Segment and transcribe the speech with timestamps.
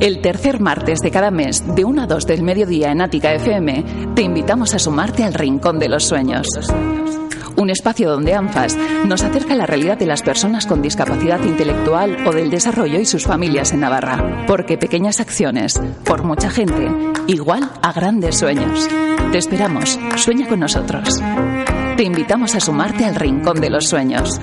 [0.00, 4.12] El tercer martes de cada mes, de 1 a 2 del mediodía en Ática FM,
[4.14, 6.46] te invitamos a sumarte al Rincón de los Sueños.
[7.56, 12.16] Un espacio donde ANFAS nos acerca a la realidad de las personas con discapacidad intelectual
[12.28, 14.44] o del desarrollo y sus familias en Navarra.
[14.46, 16.88] Porque pequeñas acciones, por mucha gente,
[17.26, 18.88] igual a grandes sueños.
[19.32, 21.08] Te esperamos, sueña con nosotros.
[21.96, 24.40] Te invitamos a sumarte al Rincón de los Sueños.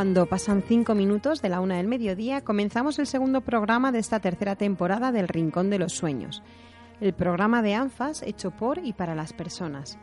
[0.00, 4.18] Cuando pasan cinco minutos de la una del mediodía, comenzamos el segundo programa de esta
[4.18, 6.42] tercera temporada del Rincón de los Sueños,
[7.02, 9.98] el programa de ANFAS hecho por y para las personas.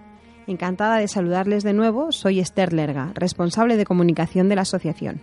[0.46, 5.20] Encantada de saludarles de nuevo, soy Esther Lerga, responsable de comunicación de la asociación.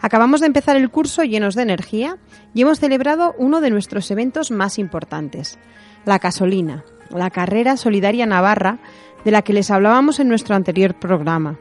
[0.00, 2.16] Acabamos de empezar el curso llenos de energía
[2.54, 5.58] y hemos celebrado uno de nuestros eventos más importantes,
[6.06, 8.78] la Casolina, la carrera solidaria navarra
[9.26, 11.58] de la que les hablábamos en nuestro anterior programa.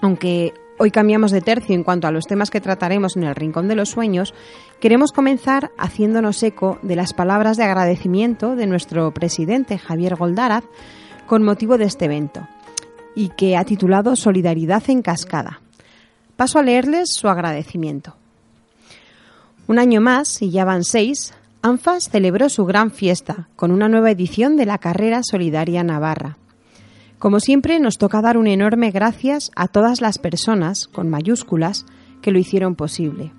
[0.00, 0.52] Aunque
[0.84, 3.76] Hoy cambiamos de tercio en cuanto a los temas que trataremos en el Rincón de
[3.76, 4.34] los Sueños.
[4.80, 10.64] Queremos comenzar haciéndonos eco de las palabras de agradecimiento de nuestro presidente Javier Goldaraz
[11.28, 12.48] con motivo de este evento
[13.14, 15.60] y que ha titulado Solidaridad en Cascada.
[16.34, 18.16] Paso a leerles su agradecimiento.
[19.68, 24.10] Un año más, y ya van seis, ANFAS celebró su gran fiesta con una nueva
[24.10, 26.38] edición de la Carrera Solidaria Navarra.
[27.22, 31.86] Como siempre, nos toca dar un enorme gracias a todas las personas, con mayúsculas,
[32.20, 33.32] que lo hicieron posible.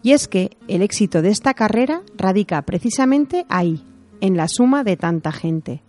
[0.00, 3.82] Y es que el éxito de esta carrera radica precisamente ahí,
[4.20, 5.82] en la suma de tanta gente,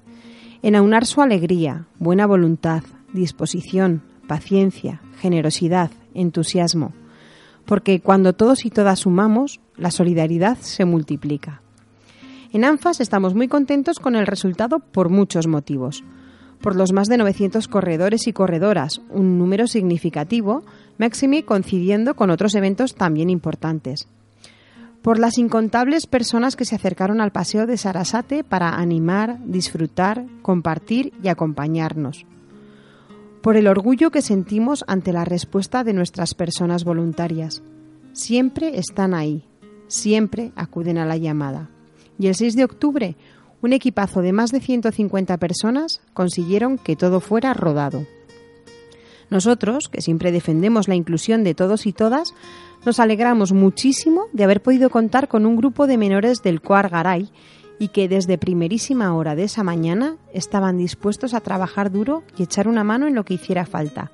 [0.63, 2.81] en aunar su alegría, buena voluntad,
[3.13, 6.91] disposición, paciencia, generosidad, entusiasmo,
[7.65, 11.61] porque cuando todos y todas sumamos, la solidaridad se multiplica.
[12.51, 16.03] En ANFAS estamos muy contentos con el resultado por muchos motivos
[16.61, 20.63] por los más de 900 corredores y corredoras, un número significativo,
[20.97, 24.07] Maximi coincidiendo con otros eventos también importantes.
[25.01, 31.11] Por las incontables personas que se acercaron al paseo de Sarasate para animar, disfrutar, compartir
[31.23, 32.25] y acompañarnos.
[33.41, 37.63] Por el orgullo que sentimos ante la respuesta de nuestras personas voluntarias.
[38.13, 39.43] Siempre están ahí,
[39.87, 41.69] siempre acuden a la llamada.
[42.19, 43.15] Y el 6 de octubre,
[43.61, 48.05] un equipazo de más de 150 personas consiguieron que todo fuera rodado.
[49.29, 52.33] Nosotros, que siempre defendemos la inclusión de todos y todas,
[52.85, 57.31] nos alegramos muchísimo de haber podido contar con un grupo de menores del Coar Garay
[57.79, 62.67] y que desde primerísima hora de esa mañana estaban dispuestos a trabajar duro y echar
[62.67, 64.11] una mano en lo que hiciera falta,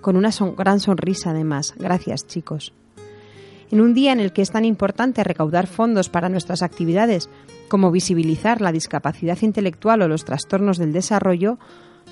[0.00, 1.74] con una gran sonrisa además.
[1.76, 2.72] Gracias, chicos.
[3.72, 7.30] En un día en el que es tan importante recaudar fondos para nuestras actividades
[7.68, 11.58] como visibilizar la discapacidad intelectual o los trastornos del desarrollo,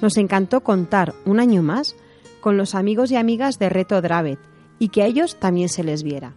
[0.01, 1.97] nos encantó contar un año más
[2.41, 4.39] con los amigos y amigas de Reto Dravet
[4.79, 6.33] y que a ellos también se les viera.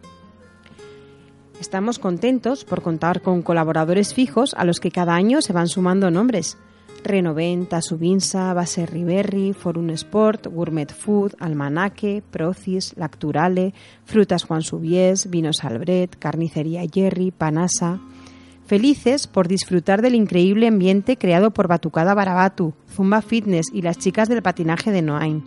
[1.58, 6.12] Estamos contentos por contar con colaboradores fijos a los que cada año se van sumando
[6.12, 6.58] nombres.
[7.04, 13.74] Renoventa, Subinsa, Base Riberri, Forum Sport, Gourmet Food, Almanaque, Procis, Lacturale,
[14.06, 18.00] Frutas Juan Subies, Vinos Albret, Carnicería Jerry, Panasa,
[18.66, 24.30] Felices por disfrutar del increíble ambiente creado por Batucada Barabatu, Zumba Fitness y las chicas
[24.30, 25.44] del patinaje de Noain.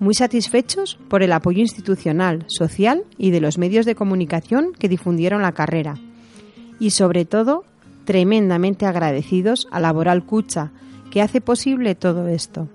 [0.00, 5.40] Muy satisfechos por el apoyo institucional, social y de los medios de comunicación que difundieron
[5.40, 5.94] la carrera.
[6.80, 7.64] Y sobre todo,
[8.06, 10.70] tremendamente agradecidos a Laboral Cucha,
[11.10, 12.68] que hace posible todo esto.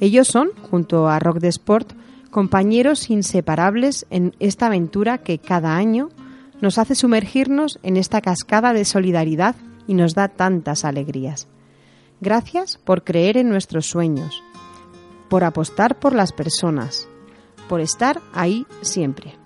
[0.00, 1.92] Ellos son, junto a Rock de Sport,
[2.30, 6.08] compañeros inseparables en esta aventura que cada año
[6.62, 9.54] nos hace sumergirnos en esta cascada de solidaridad
[9.86, 11.48] y nos da tantas alegrías.
[12.20, 14.42] Gracias por creer en nuestros sueños,
[15.28, 17.08] por apostar por las personas,
[17.68, 19.41] por estar ahí siempre.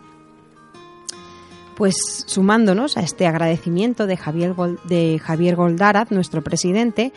[1.77, 7.13] Pues sumándonos a este agradecimiento de Javier, de Javier Goldaraz, nuestro presidente,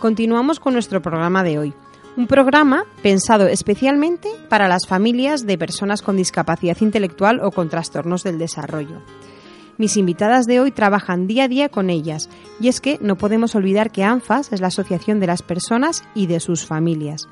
[0.00, 1.74] continuamos con nuestro programa de hoy.
[2.16, 8.24] Un programa pensado especialmente para las familias de personas con discapacidad intelectual o con trastornos
[8.24, 9.00] del desarrollo.
[9.78, 12.28] Mis invitadas de hoy trabajan día a día con ellas
[12.58, 16.26] y es que no podemos olvidar que ANFAS es la asociación de las personas y
[16.26, 17.28] de sus familias.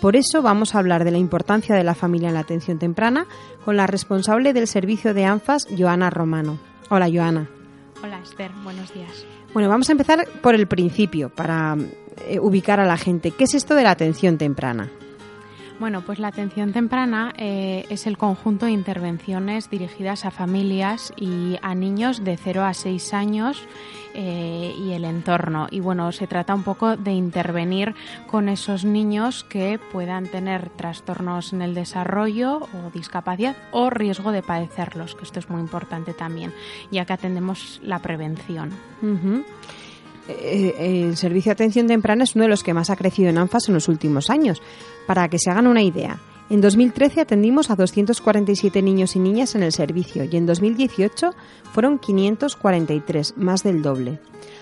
[0.00, 3.26] Por eso vamos a hablar de la importancia de la familia en la atención temprana
[3.64, 6.58] con la responsable del servicio de ANFAS, Joana Romano.
[6.88, 7.48] Hola, Joana.
[8.02, 8.50] Hola, Esther.
[8.64, 9.26] Buenos días.
[9.52, 11.76] Bueno, vamos a empezar por el principio para
[12.26, 13.32] eh, ubicar a la gente.
[13.32, 14.90] ¿Qué es esto de la atención temprana?
[15.80, 21.56] Bueno, pues la atención temprana eh, es el conjunto de intervenciones dirigidas a familias y
[21.62, 23.64] a niños de 0 a 6 años
[24.12, 25.68] eh, y el entorno.
[25.70, 27.94] Y bueno, se trata un poco de intervenir
[28.26, 34.42] con esos niños que puedan tener trastornos en el desarrollo o discapacidad o riesgo de
[34.42, 36.52] padecerlos, que esto es muy importante también,
[36.90, 38.70] ya que atendemos la prevención.
[40.78, 43.68] El servicio de atención temprana es uno de los que más ha crecido en ANFAS
[43.68, 44.62] en los últimos años.
[45.06, 49.62] Para que se hagan una idea, en 2013 atendimos a 247 niños y niñas en
[49.62, 51.32] el servicio y en 2018
[51.72, 54.18] fueron 543, más del doble.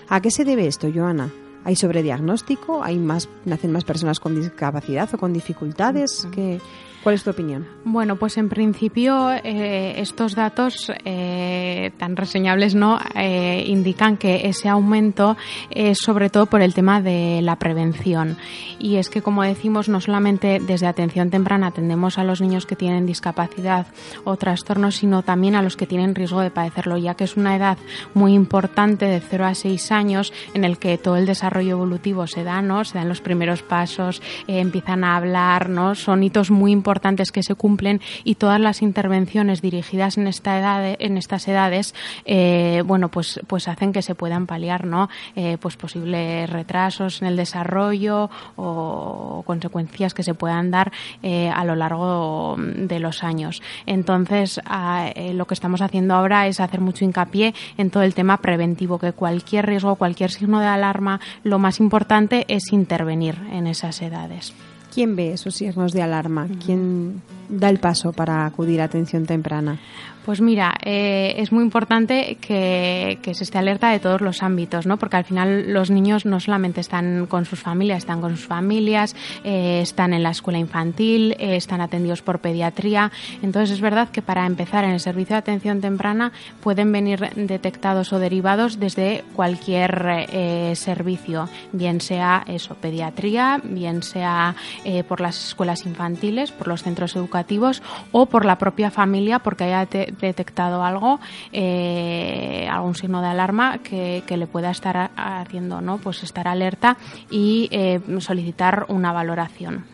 [0.07, 1.31] ¿A qué se debe esto, Joana?
[1.63, 2.83] ¿Hay sobrediagnóstico?
[2.83, 6.27] ¿Hay más, nacen más personas con discapacidad o con dificultades?
[6.31, 6.61] que
[7.03, 7.65] ¿Cuál es tu opinión?
[7.85, 14.67] Bueno, pues en principio eh, estos datos eh, tan reseñables no eh, indican que ese
[14.67, 15.37] aumento
[15.69, 18.37] es sobre todo por el tema de la prevención.
[18.79, 22.75] Y es que, como decimos, no solamente desde atención temprana atendemos a los niños que
[22.75, 23.87] tienen discapacidad
[24.25, 27.55] o trastornos, sino también a los que tienen riesgo de padecerlo, ya que es una
[27.55, 27.77] edad
[28.13, 32.43] muy importante de 0 a 6 años en el que todo el desarrollo evolutivo se
[32.43, 32.83] da, ¿no?
[32.83, 35.95] Se dan los primeros pasos, empiezan a hablar, ¿no?
[35.95, 40.57] Son hitos muy importantes importantes que se cumplen y todas las intervenciones dirigidas en esta
[40.57, 41.93] edad, en estas edades,
[42.25, 45.07] eh, bueno, pues, pues hacen que se puedan paliar, ¿no?
[45.35, 50.91] Eh, pues posibles retrasos en el desarrollo o consecuencias que se puedan dar
[51.21, 53.61] eh, a lo largo de los años.
[53.85, 54.59] Entonces,
[55.33, 59.13] lo que estamos haciendo ahora es hacer mucho hincapié en todo el tema preventivo, que
[59.13, 64.55] cualquier riesgo, cualquier signo de alarma, lo más importante es intervenir en esas edades.
[64.99, 66.49] ¿Quién ve esos signos de alarma?
[66.65, 69.79] ¿Quién da el paso para acudir a atención temprana?
[70.29, 74.97] Pues mira, eh, es muy importante que, se esté alerta de todos los ámbitos, ¿no?
[74.97, 79.15] Porque al final los niños no solamente están con sus familias, están con sus familias,
[79.43, 83.11] eh, están en la escuela infantil, eh, están atendidos por pediatría.
[83.41, 88.13] Entonces es verdad que para empezar en el servicio de atención temprana pueden venir detectados
[88.13, 90.27] o derivados desde cualquier
[90.75, 94.55] servicio, bien sea eso, pediatría, bien sea
[95.07, 99.87] por las escuelas infantiles, por los centros educativos o por la propia familia, porque haya
[100.27, 101.19] detectado algo,
[101.51, 105.97] eh, algún signo de alarma que, le pueda estar haciendo, ¿no?
[105.97, 106.97] Pues estar alerta
[107.29, 109.85] y eh, solicitar una valoración.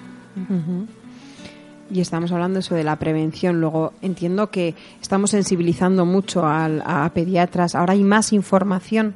[1.89, 3.62] Y estamos hablando eso de la prevención.
[3.62, 7.75] Luego entiendo que estamos sensibilizando mucho a pediatras.
[7.75, 9.16] Ahora hay más información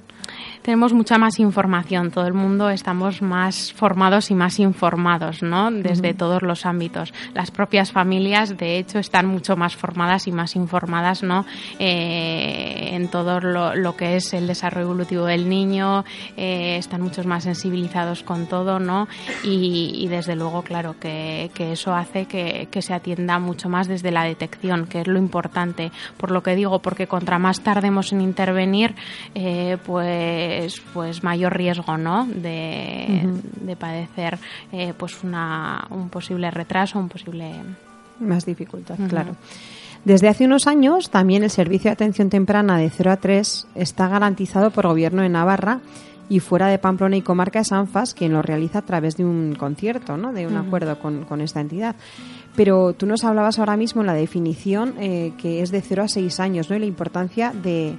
[0.62, 5.72] tenemos mucha más información, todo el mundo estamos más formados y más informados, ¿no?
[5.72, 7.14] Desde todos los ámbitos.
[7.34, 11.46] Las propias familias, de hecho, están mucho más formadas y más informadas, ¿no?
[11.80, 16.04] Eh, en todo lo, que es el desarrollo evolutivo del niño,
[16.38, 19.08] eh, están muchos más sensibilizados con todo, ¿no?
[19.44, 24.88] Y, desde luego, claro, que, eso hace que, se atienda mucho más desde la detección,
[24.88, 25.92] que es lo importante.
[26.18, 28.96] Por lo que digo, porque contra más tardemos en intervenir,
[29.36, 32.26] eh, pues pues, pues mayor riesgo ¿no?
[32.26, 34.40] de, padecer
[34.72, 37.52] eh, pues una, un posible retraso, un posible...
[38.20, 39.36] Más dificultad, claro.
[40.04, 44.08] Desde hace unos años, también el servicio de atención temprana de 0 a 3 está
[44.10, 45.80] garantizado por Gobierno de Navarra
[46.30, 49.56] y fuera de Pamplona y comarca es ANFAS quien lo realiza a través de un
[49.56, 50.34] concierto, ¿no?
[50.34, 51.96] de un acuerdo con, con, esta entidad.
[52.56, 56.08] Pero tú nos hablabas ahora mismo en la definición eh, que es de 0 a
[56.08, 56.76] 6 años ¿no?
[56.76, 57.96] y la importancia de,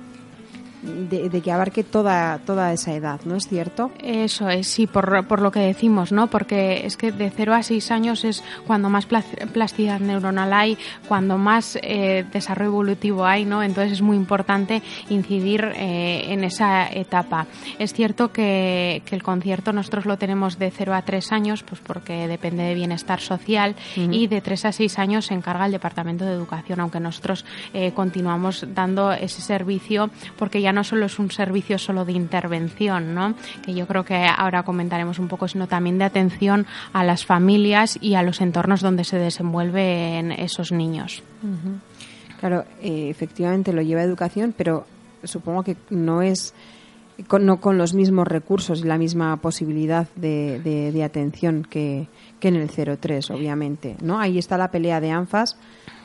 [0.82, 3.90] de, que abarque toda, toda esa edad, ¿no es cierto?
[4.02, 6.28] Eso es, sí, por, por lo que decimos, ¿no?
[6.28, 11.38] Porque es que de 0 a 6 años es cuando más plasticidad neuronal hay, cuando
[11.38, 13.62] más eh, desarrollo evolutivo hay, ¿no?
[13.62, 17.46] Entonces es muy importante incidir eh, en esa etapa.
[17.78, 21.80] Es cierto que, que, el concierto nosotros lo tenemos de 0 a 3 años, pues
[21.80, 26.24] porque depende de bienestar social, y de 3 a 6 años se encarga el Departamento
[26.24, 27.44] de Educación, aunque nosotros
[27.74, 33.14] eh, continuamos dando ese servicio porque ya no solo es un servicio solo de intervención,
[33.14, 33.34] ¿no?
[33.62, 37.98] que yo creo que ahora comentaremos un poco, sino también de atención a las familias
[38.00, 41.22] y a los entornos donde se desenvuelven esos niños.
[42.38, 44.86] Claro, eh, efectivamente lo lleva educación, pero
[45.24, 46.54] supongo que no es
[47.40, 52.08] no con los mismos recursos y la misma posibilidad de, de, atención que,
[52.38, 53.96] que, en el 03, obviamente.
[54.00, 54.18] ¿no?
[54.18, 55.56] Ahí está la pelea de ANFAS.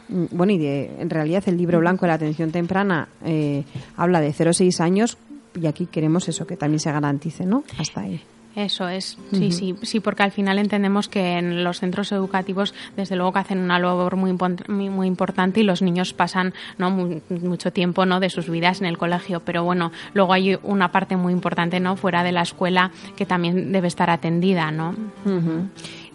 [0.09, 3.63] Mm, bueno, y de, en realidad el libro blanco de la atención temprana eh,
[3.97, 5.17] habla de 0-6 años
[5.59, 7.63] y aquí queremos eso, que también se garantice, ¿no?
[7.77, 8.21] Hasta ahí.
[8.55, 13.17] Eso es, sí, sí, sí, porque al final entendemos que en los centros educativos, desde
[13.17, 14.33] luego que hacen una labor muy,
[14.69, 18.97] muy, importante y los niños pasan no mucho tiempo no de sus vidas en el
[18.97, 23.25] colegio, pero bueno, luego hay una parte muy importante no fuera de la escuela que
[23.25, 24.95] también debe estar atendida, ¿no?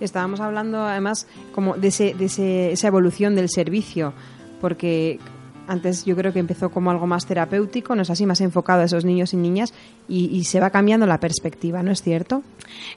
[0.01, 4.13] Estábamos hablando además como de, ese, de ese, esa evolución del servicio,
[4.61, 5.19] porque
[5.71, 8.85] antes yo creo que empezó como algo más terapéutico, no es así, más enfocado a
[8.87, 9.73] esos niños y niñas
[10.09, 12.43] y, se va cambiando la perspectiva, ¿no es cierto?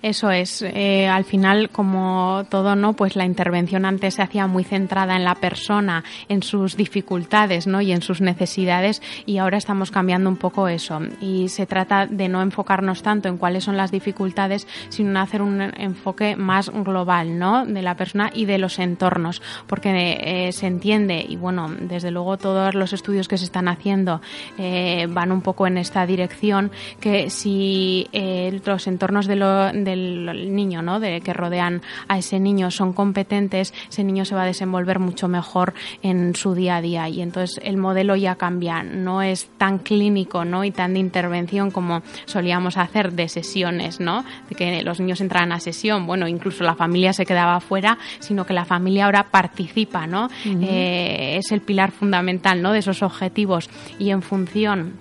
[0.01, 0.63] Eso es.
[0.63, 2.93] Eh, al final, como todo, ¿no?
[2.93, 7.81] Pues la intervención antes se hacía muy centrada en la persona, en sus dificultades, ¿no?
[7.81, 10.99] Y en sus necesidades y ahora estamos cambiando un poco eso.
[11.21, 15.61] Y se trata de no enfocarnos tanto en cuáles son las dificultades, sino hacer un
[15.61, 17.67] enfoque más global, ¿no?
[17.67, 22.37] De la persona y de los entornos, porque eh, se entiende y bueno, desde luego
[22.37, 24.21] todo los estudios que se están haciendo
[24.57, 30.81] eh, van un poco en esta dirección, que si eh, los entornos de del niño,
[30.81, 30.99] ¿no?
[30.99, 35.27] de que rodean a ese niño son competentes, ese niño se va a desenvolver mucho
[35.27, 39.79] mejor en su día a día y entonces el modelo ya cambia, no es tan
[39.79, 40.63] clínico, ¿no?
[40.63, 44.23] y tan de intervención como solíamos hacer de sesiones, ¿no?
[44.49, 48.45] de que los niños entraban a sesión, bueno, incluso la familia se quedaba fuera, sino
[48.45, 50.29] que la familia ahora participa, ¿no?
[50.45, 54.93] Eh, es el pilar fundamental de esos objetivos y en función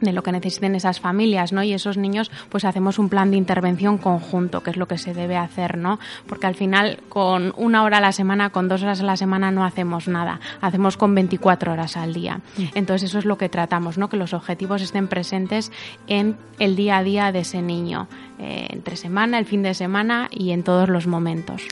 [0.00, 1.62] de lo que necesiten esas familias, ¿no?
[1.62, 5.14] Y esos niños, pues hacemos un plan de intervención conjunto, que es lo que se
[5.14, 5.98] debe hacer, ¿no?
[6.26, 9.50] Porque al final, con una hora a la semana, con dos horas a la semana,
[9.50, 10.40] no hacemos nada.
[10.60, 12.40] Hacemos con 24 horas al día.
[12.56, 12.62] Mm.
[12.74, 14.08] Entonces, eso es lo que tratamos, ¿no?
[14.08, 15.72] Que los objetivos estén presentes
[16.06, 18.08] en el día a día de ese niño,
[18.38, 21.62] eh, entre semana, el fin de semana y en todos los momentos.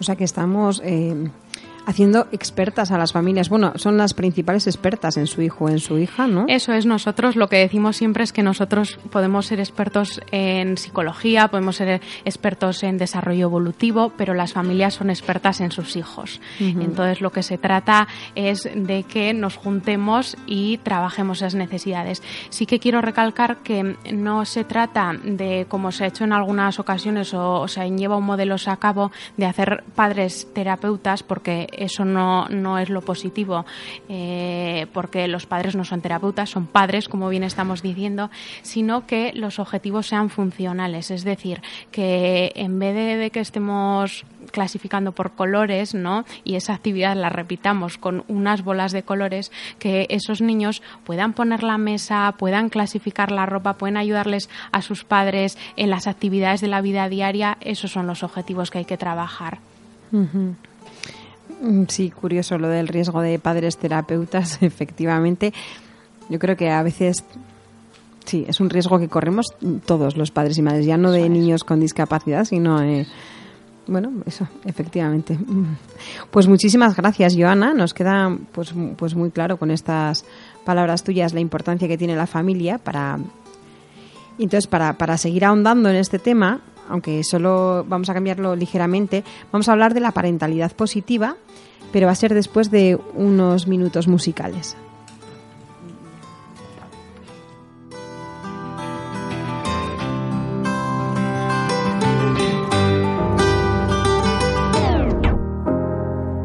[0.00, 1.30] O sea que estamos eh,
[1.86, 3.48] haciendo expertas a las familias.
[3.48, 6.44] Bueno, son las principales expertas en su hijo o en su hija, ¿no?
[6.48, 11.48] Eso es, nosotros lo que decimos siempre es que nosotros podemos ser expertos en psicología,
[11.48, 16.40] podemos ser expertos en desarrollo evolutivo, pero las familias son expertas en sus hijos.
[16.58, 22.22] Entonces, lo que se trata es de que nos juntemos y trabajemos esas necesidades.
[22.50, 26.80] Sí que quiero recalcar que no se trata de, como se ha hecho en algunas
[26.80, 32.48] ocasiones o, se lleva un modelo a cabo, de hacer padres terapeutas, porque eso no,
[32.48, 33.64] no es lo positivo,
[34.08, 38.30] eh, porque los padres no son terapeutas, son padres, como bien estamos diciendo,
[38.62, 45.12] sino que los objetivos sean funcionales, es decir, que en vez de, que estemos clasificando
[45.12, 46.24] por colores, ¿no?
[46.44, 51.62] Y esa actividad la repitamos con unas bolas de colores, que esos niños puedan poner
[51.62, 56.68] la mesa, puedan clasificar la ropa, pueden ayudarles a sus padres en las actividades de
[56.68, 59.58] la vida diaria, esos son los objetivos que hay que trabajar.
[61.88, 65.52] Sí, curioso lo del riesgo de padres terapeutas, efectivamente.
[66.28, 67.24] Yo creo que a veces
[68.24, 69.46] sí, es un riesgo que corremos
[69.84, 73.06] todos los padres y madres, ya no de niños con discapacidad, sino eh,
[73.86, 75.38] bueno, eso, efectivamente.
[76.30, 77.72] Pues muchísimas gracias, Joana.
[77.72, 80.24] Nos queda pues, pues muy claro con estas
[80.64, 83.18] palabras tuyas la importancia que tiene la familia para
[84.38, 89.68] entonces para, para seguir ahondando en este tema, aunque solo vamos a cambiarlo ligeramente, vamos
[89.68, 91.36] a hablar de la parentalidad positiva,
[91.92, 94.76] pero va a ser después de unos minutos musicales.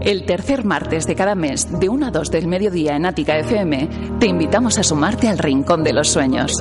[0.01, 4.17] El tercer martes de cada mes, de 1 a 2 del mediodía en Ática FM,
[4.19, 6.51] te invitamos a sumarte al Rincón de los Sueños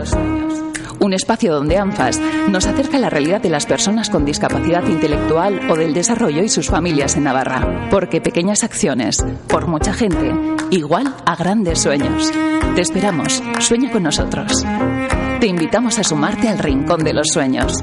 [1.00, 5.70] un espacio donde ANFAS nos acerca a la realidad de las personas con discapacidad intelectual
[5.70, 7.88] o del desarrollo y sus familias en Navarra.
[7.90, 10.32] Porque pequeñas acciones, por mucha gente,
[10.70, 12.30] igual a grandes sueños.
[12.74, 14.64] Te esperamos, sueña con nosotros.
[15.40, 17.82] Te invitamos a sumarte al Rincón de los Sueños.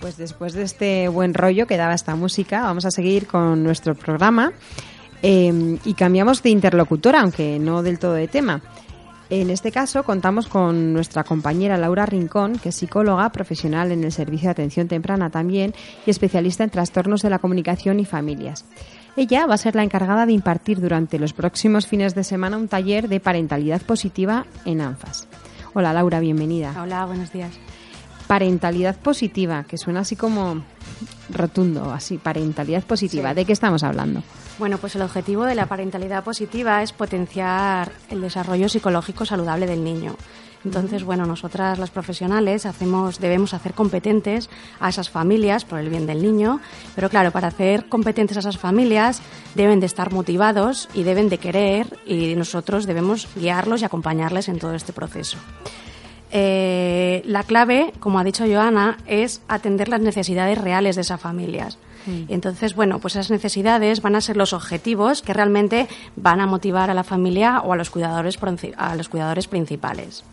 [0.00, 3.94] Pues después de este buen rollo que daba esta música, vamos a seguir con nuestro
[3.94, 4.52] programa
[5.22, 8.60] eh, y cambiamos de interlocutora, aunque no del todo de tema.
[9.30, 14.12] En este caso contamos con nuestra compañera Laura Rincón, que es psicóloga profesional en el
[14.12, 15.72] Servicio de Atención Temprana también
[16.04, 18.66] y especialista en trastornos de la comunicación y familias.
[19.14, 22.68] Ella va a ser la encargada de impartir durante los próximos fines de semana un
[22.68, 25.28] taller de parentalidad positiva en ANFAS.
[25.74, 26.74] Hola Laura, bienvenida.
[26.80, 27.52] Hola, buenos días.
[28.26, 30.64] Parentalidad positiva, que suena así como
[31.28, 33.30] rotundo, así, parentalidad positiva.
[33.30, 33.36] Sí.
[33.36, 34.22] ¿De qué estamos hablando?
[34.58, 39.84] Bueno, pues el objetivo de la parentalidad positiva es potenciar el desarrollo psicológico saludable del
[39.84, 40.16] niño.
[40.64, 44.48] Entonces, bueno, nosotras las profesionales hacemos, debemos hacer competentes
[44.80, 46.60] a esas familias por el bien del niño,
[46.94, 49.22] pero claro, para hacer competentes a esas familias
[49.54, 54.58] deben de estar motivados y deben de querer y nosotros debemos guiarlos y acompañarles en
[54.58, 55.38] todo este proceso.
[56.34, 61.78] Eh, la clave, como ha dicho Joana, es atender las necesidades reales de esas familias.
[62.28, 66.90] Entonces, bueno, pues esas necesidades van a ser los objetivos que realmente van a motivar
[66.90, 68.38] a la familia o a los cuidadores,
[68.76, 70.24] a los cuidadores principales.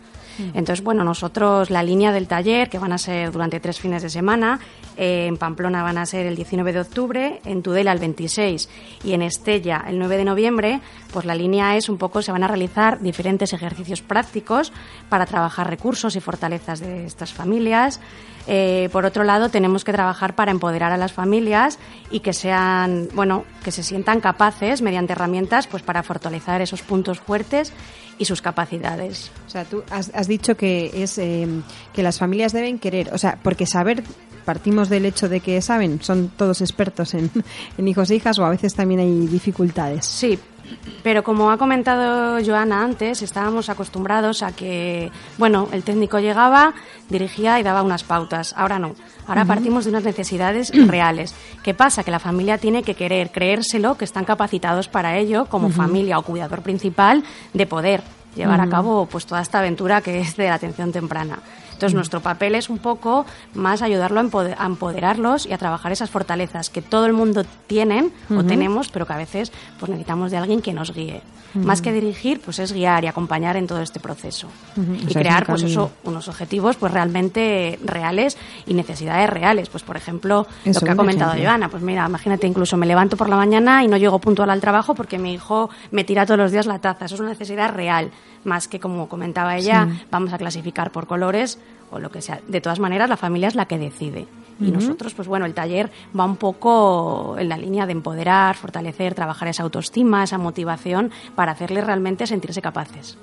[0.54, 4.10] Entonces, bueno, nosotros la línea del taller, que van a ser durante tres fines de
[4.10, 4.60] semana,
[4.96, 8.68] eh, en Pamplona van a ser el 19 de octubre, en Tudela el 26
[9.04, 10.80] y en Estella el 9 de noviembre,
[11.12, 14.72] pues la línea es un poco, se van a realizar diferentes ejercicios prácticos
[15.08, 18.00] para trabajar recursos y fortalezas de estas familias.
[18.46, 21.78] Eh, por otro lado, tenemos que trabajar para empoderar a las familias
[22.10, 27.20] y que sean, bueno, que se sientan capaces mediante herramientas, pues para fortalecer esos puntos
[27.20, 27.72] fuertes
[28.18, 29.30] y sus capacidades.
[29.46, 31.46] O sea, tú has, has dicho que es eh,
[31.92, 34.02] que las familias deben querer, o sea, porque saber
[34.44, 37.30] partimos del hecho de que saben, son todos expertos en,
[37.78, 40.04] en hijos e hijas o a veces también hay dificultades.
[40.06, 40.38] Sí,
[41.02, 46.74] pero como ha comentado Joana antes, estábamos acostumbrados a que, bueno, el técnico llegaba,
[47.08, 48.54] dirigía y daba unas pautas.
[48.56, 48.94] Ahora no.
[49.26, 51.34] Ahora partimos de unas necesidades reales.
[51.62, 52.04] ¿Qué pasa?
[52.04, 56.22] Que la familia tiene que querer, creérselo, que están capacitados para ello, como familia o
[56.22, 58.02] cuidador principal, de poder
[58.36, 61.38] llevar a cabo pues toda esta aventura que es de la atención temprana.
[61.80, 65.92] Entonces, nuestro papel es un poco más ayudarlo a empode- a empoderarlos y a trabajar
[65.92, 70.30] esas fortalezas que todo el mundo tienen o tenemos, pero que a veces pues necesitamos
[70.30, 71.22] de alguien que nos guíe.
[71.54, 74.46] Más que dirigir, pues es guiar y acompañar en todo este proceso.
[74.76, 79.68] Y sea, crear pues eso, unos objetivos pues realmente reales y necesidades reales.
[79.68, 81.32] Pues por ejemplo, Eso, lo que ha comentado.
[81.42, 84.60] Joana, pues mira, imagínate incluso me levanto por la mañana y no llego puntual al
[84.60, 87.06] trabajo porque mi hijo me tira todos los días la taza.
[87.06, 88.12] Eso es una necesidad real,
[88.44, 91.58] más que como comentaba ella, vamos a clasificar por colores
[91.90, 92.40] o lo que sea.
[92.46, 94.26] De todas maneras, la familia es la que decide.
[94.60, 99.14] Y nosotros, pues bueno, el taller va un poco en la línea de empoderar, fortalecer,
[99.14, 103.16] trabajar esa autoestima, esa motivación para hacerles realmente sentirse capaces.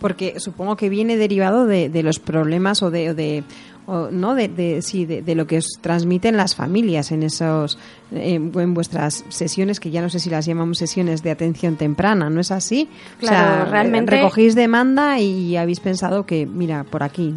[0.00, 3.44] Porque supongo que viene derivado de, de los problemas o de, o de
[3.88, 7.78] o, no de, de- sí de, de lo que os transmiten las familias en esos
[8.12, 12.28] en, en vuestras sesiones que ya no sé si las llamamos sesiones de atención temprana
[12.30, 17.02] no es así Claro, o sea, realmente- recogéis demanda y habéis pensado que mira por
[17.02, 17.34] aquí.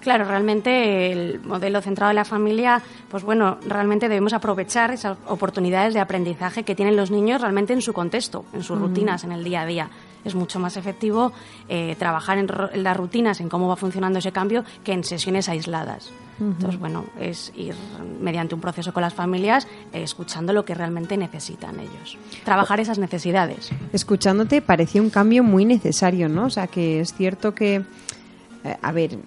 [0.00, 5.92] Claro, realmente el modelo centrado en la familia, pues bueno, realmente debemos aprovechar esas oportunidades
[5.92, 9.44] de aprendizaje que tienen los niños realmente en su contexto, en sus rutinas, en el
[9.44, 9.90] día a día.
[10.24, 11.32] Es mucho más efectivo
[11.68, 12.48] eh, trabajar en,
[12.82, 16.10] las rutinas, en cómo va funcionando ese cambio, que en sesiones aisladas.
[16.40, 17.74] Entonces, bueno, es ir
[18.18, 22.16] mediante un proceso con las familias, eh, escuchando lo que realmente necesitan ellos.
[22.44, 23.70] Trabajar esas necesidades.
[23.92, 27.82] escuchándote parecía un cambio muy necesario no o sea que es cierto que
[28.64, 29.18] eh, a ver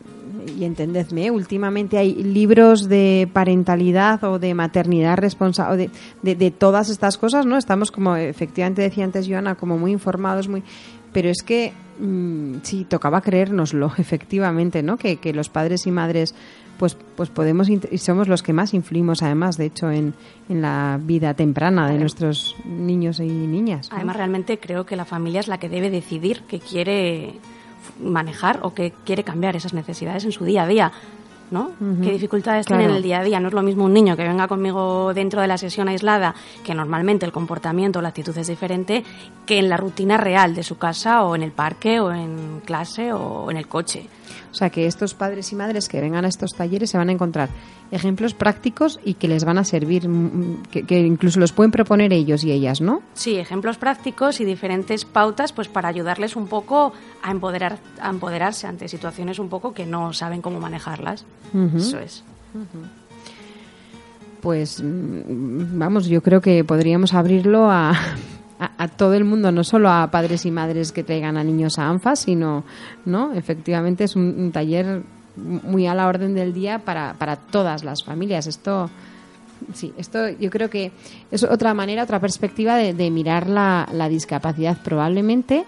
[0.45, 1.31] y entendedme, ¿eh?
[1.31, 5.89] últimamente hay libros de parentalidad o de maternidad responsable,
[6.21, 7.57] de, de, todas estas cosas, ¿no?
[7.57, 10.63] Estamos como, efectivamente decía antes Joana, como muy informados, muy...
[11.11, 14.97] Pero es que mm, sí, tocaba creérnoslo, efectivamente, ¿no?
[14.97, 16.33] Que, que los padres y madres
[16.77, 20.13] pues, pues podemos y somos los que más influimos además, de hecho, en,
[20.49, 23.89] en la vida temprana de nuestros niños y niñas.
[23.91, 27.35] Además, realmente creo que la familia es la que debe decidir que quiere
[28.01, 30.91] manejar o que quiere cambiar esas necesidades en su día a día.
[31.51, 31.69] ¿no?
[32.01, 32.79] ¿Qué dificultades Claro.
[32.79, 33.39] tiene en el día a día?
[33.39, 36.73] No es lo mismo un niño que venga conmigo dentro de la sesión aislada, que
[36.73, 39.03] normalmente el comportamiento o la actitud es diferente,
[39.45, 43.13] que en la rutina real de su casa o en el parque o en clase
[43.13, 44.07] o en el coche.
[44.53, 47.11] O sea, que estos padres y madres que vengan a estos talleres se van a
[47.11, 47.49] encontrar
[47.89, 52.13] ejemplos prácticos y que les van a servir, mm, que, que incluso los pueden proponer
[52.13, 53.01] ellos y ellas, ¿no?
[53.13, 58.67] Sí, ejemplos prácticos y diferentes pautas pues para ayudarles un poco a, empoderar, a empoderarse
[58.67, 61.25] ante situaciones un poco que no saben cómo manejarlas.
[61.75, 62.23] Eso es.
[64.39, 67.93] Pues mm, vamos, yo creo que podríamos abrirlo a,
[68.83, 71.87] a, todo el mundo, no solo a padres y madres que traigan a niños a
[71.89, 72.63] ANFAS, sino,
[73.05, 73.33] ¿no?
[73.33, 75.01] Efectivamente es un, un taller
[75.35, 78.45] muy a la orden del día para, para todas las familias.
[78.47, 78.89] Esto,
[79.73, 80.91] sí, esto yo creo que
[81.31, 84.77] es otra manera, otra perspectiva de, de mirar la, la discapacidad.
[84.83, 85.63] Probablemente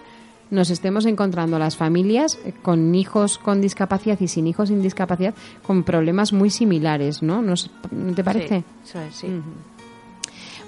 [0.48, 5.34] nos estemos encontrando las familias con hijos con discapacidad y sin hijos sin discapacidad
[5.66, 7.42] con problemas muy similares, ¿no?
[7.42, 8.62] ¿No se- ¿no te parece?
[8.84, 9.26] Sí, sí.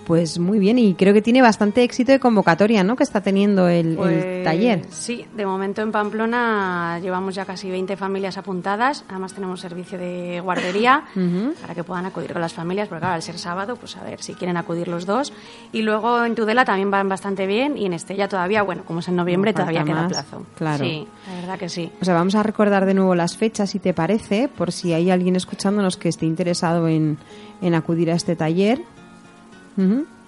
[0.09, 2.97] Pues muy bien, y creo que tiene bastante éxito de convocatoria, ¿no?
[2.97, 4.83] Que está teniendo el, el Pues, taller.
[4.90, 9.05] Sí, de momento en Pamplona llevamos ya casi 20 familias apuntadas.
[9.09, 11.05] Además tenemos servicio de guardería
[11.61, 14.23] para que puedan acudir con las familias, porque claro, al ser sábado, pues a ver
[14.23, 15.33] si quieren acudir los dos.
[15.73, 19.09] Y luego en Tudela también van bastante bien y en Estella todavía, bueno, como es
[19.09, 20.42] en noviembre, No, todavía queda más, plazo.
[20.57, 20.85] claro.
[20.85, 21.92] Sí, la verdad que sí.
[22.01, 25.11] O sea, vamos a recordar de nuevo las fechas, si te parece, por si hay
[25.11, 27.18] alguien escuchándonos que esté interesado en,
[27.61, 28.81] en acudir a este taller.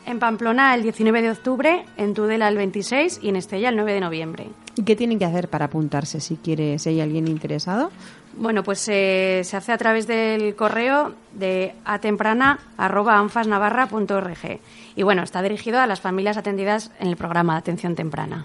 [0.07, 3.93] En Pamplona el 19 de octubre, en Tudela el 26 y en Estella el 9
[3.93, 4.49] de noviembre.
[4.77, 7.91] ¿Y qué tienen que hacer para apuntarse si quiere, si hay alguien interesado?
[8.37, 14.61] Bueno, pues eh, se hace a través del correo de atemprana.anfasnavarra.org.
[14.97, 18.43] Y bueno, está dirigido a las familias atendidas en el programa de atención temprana.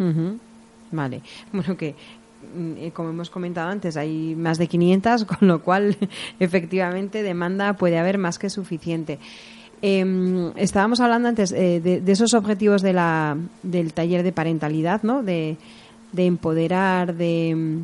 [0.91, 1.21] Vale.
[1.51, 1.95] Bueno, que
[2.55, 5.95] mm, eh, como hemos comentado antes, hay más de 500, con lo cual
[6.39, 9.19] efectivamente demanda puede haber más que suficiente.
[9.87, 15.03] Eh, estábamos hablando antes eh, de, de esos objetivos de la, del taller de parentalidad,
[15.03, 15.21] ¿no?
[15.21, 15.57] De,
[16.11, 17.83] de empoderar, de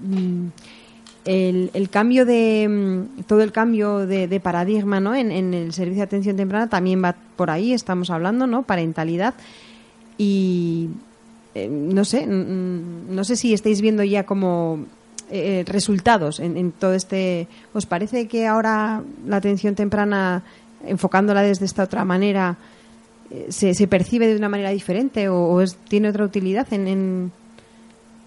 [0.00, 0.46] mm,
[1.24, 5.14] el, cambio de mm, todo el cambio de, paradigma, ¿no?
[5.14, 7.72] En, el servicio de atención temprana también va por ahí.
[7.72, 8.64] Estamos hablando, ¿no?
[8.64, 9.32] Parentalidad
[10.18, 10.90] y
[11.54, 14.84] eh, no sé, no sé si estáis viendo ya como
[15.30, 17.48] eh, resultados en, en todo este.
[17.72, 20.42] ¿Os parece que ahora la atención temprana,
[20.86, 22.56] enfocándola desde esta otra manera,
[23.30, 27.32] eh, se, se percibe de una manera diferente o, es- tiene otra utilidad en, en,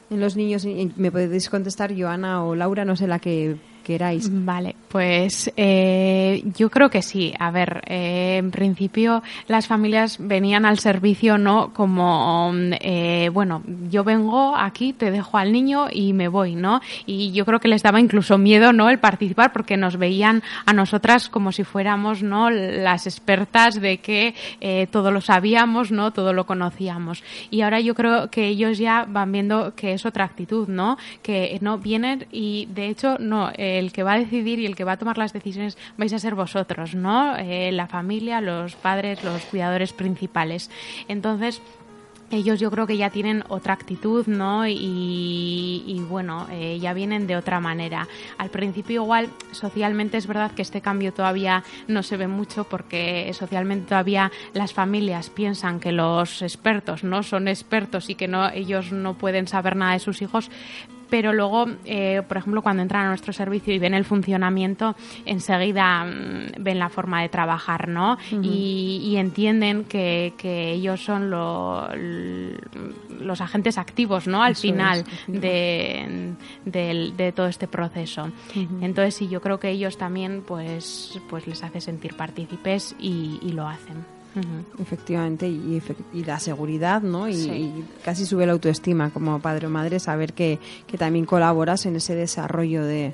[0.10, 0.66] los niños?
[0.96, 4.30] Me podéis contestar, Joana o Laura, no sé la que queráis.
[4.30, 7.34] Vale, pues eh, yo creo que sí.
[7.40, 11.74] A ver, eh, en principio las familias venían al servicio, ¿no?
[11.74, 16.82] Como, eh, bueno, yo vengo aquí, te dejo al niño y me voy, ¿no?
[17.06, 18.90] Y yo creo que les daba incluso miedo, ¿no?
[18.90, 22.50] El participar porque nos veían a nosotras como si fuéramos, ¿no?
[22.50, 26.12] Las expertas de que eh, todo lo sabíamos, ¿no?
[26.12, 27.24] Todo lo conocíamos.
[27.52, 30.98] Y ahora yo creo que ellos ya van viendo que es otra actitud, ¿no?
[31.22, 34.84] Que no vienen y de hecho no, el que va a decidir y el que
[34.84, 37.36] va a tomar las decisiones vais a ser vosotros, ¿no?
[37.38, 40.70] Eh, la familia, los padres, los cuidadores principales.
[41.08, 41.62] Entonces,
[42.30, 44.68] ellos yo creo que ya tienen otra actitud, ¿no?
[44.68, 48.08] Y, bueno, eh, ya vienen de otra manera.
[48.38, 53.32] Al principio igual socialmente es verdad que este cambio todavía no se ve mucho porque
[53.34, 58.92] socialmente todavía las familias piensan que los expertos no son expertos y que no ellos
[58.92, 60.52] no pueden saber nada de sus hijos,
[61.10, 66.04] pero luego, eh, por ejemplo, cuando entran a nuestro servicio y ven el funcionamiento, enseguida
[66.06, 68.18] mm, ven la forma de trabajar, ¿no?
[68.44, 71.88] y, y entienden que, que ellos son lo-
[73.20, 74.42] los agentes activos, ¿no?
[74.44, 76.34] Al Eso final de,
[76.66, 78.30] del- de todo este proceso.
[78.82, 83.52] Entonces, sí, yo creo que ellos también, pues, pues les hace sentir partícipes y, y
[83.54, 84.17] lo hacen.
[84.80, 85.82] Efectivamente, y,
[86.14, 87.28] y la seguridad, ¿no?
[87.28, 87.50] Y, Sí.
[87.52, 91.96] y casi sube la autoestima como padre o madre saber que, que también colaboras en
[91.96, 93.14] ese desarrollo de,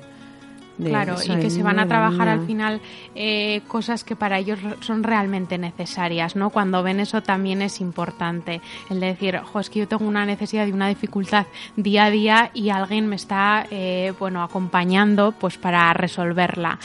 [0.78, 2.80] de- Claro, y que se van a trabajar al final
[3.14, 6.50] eh, cosas que para ellos son realmente necesarias, ¿no?
[6.50, 8.60] Cuando ven eso también es importante.
[8.90, 12.10] El de decir, jo, es que yo tengo una necesidad y una dificultad día a
[12.10, 16.78] día y alguien me está, eh, bueno, acompañando pues para resolverla.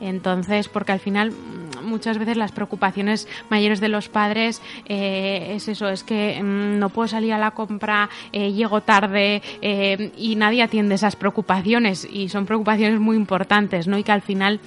[0.00, 5.68] Entonces, porque al final mm, muchas veces las preocupaciones mayores de los padres eh, es
[5.68, 10.36] eso, es que mm, no puedo salir a la compra, eh, llego tarde eh, y
[10.36, 13.35] nadie atiende esas preocupaciones y son preocupaciones muy importantes,
[13.86, 13.98] ¿no?
[13.98, 14.60] Y que al final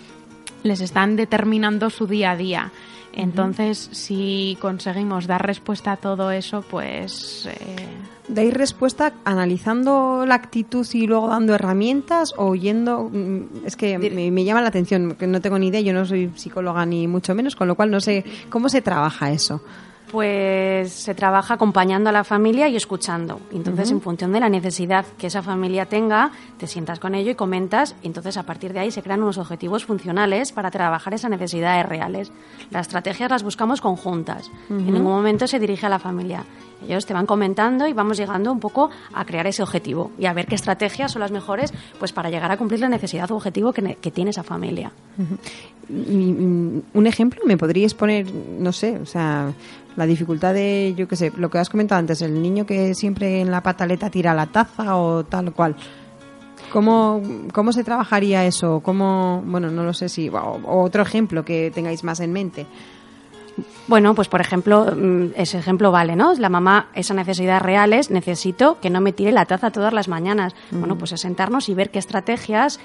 [0.64, 2.72] les están determinando su día a día.
[3.12, 7.88] Entonces, si conseguimos dar respuesta a todo eso, pues eh,
[8.28, 13.10] ¿Dais respuesta analizando la actitud y luego dando herramientas o yendo...?
[13.12, 16.06] mm, Es que me, me llama la atención, que no tengo ni idea, yo no
[16.06, 19.62] soy psicóloga ni mucho menos, con lo cual no sé cómo se trabaja eso.
[20.12, 23.40] Pues se trabaja acompañando a la familia y escuchando.
[23.54, 27.36] Entonces, en función de la necesidad que esa familia tenga, te sientas con ello y
[27.36, 27.96] comentas.
[28.02, 31.86] Y entonces, a partir de ahí, se crean unos objetivos funcionales para trabajar esas necesidades
[31.88, 32.32] reales.
[32.72, 34.50] Las estrategias las buscamos conjuntas.
[34.70, 36.44] En ningún momento se dirige a la familia.
[36.88, 40.34] Ellos te van comentando y vamos llegando un poco a crear ese objetivo y a
[40.34, 43.74] ver qué estrategias son las mejores pues para llegar a cumplir la necesidad o objetivo
[43.74, 44.92] que, ne- que tiene esa familia.
[45.90, 49.52] Un ejemplo, ¿me podríais poner, no sé, o sea,
[50.00, 53.42] la dificultad de, yo qué sé, lo que has comentado antes, el niño que siempre
[53.42, 55.76] en la pataleta tira la taza o tal cual?
[56.72, 58.80] ¿Cómo, cómo se trabajaría eso?
[58.80, 62.66] ¿Cómo, bueno, no lo sé si, o, o otro ejemplo que tengáis más en mente?
[63.88, 66.34] Bueno, pues por ejemplo, mm, ese ejemplo vale, ¿no?
[66.36, 70.08] La mamá, esa necesidad real es, necesito que no me tire la taza todas las
[70.08, 70.56] mañanas.
[70.72, 72.80] Bueno, pues es sentarnos y ver qué estrategias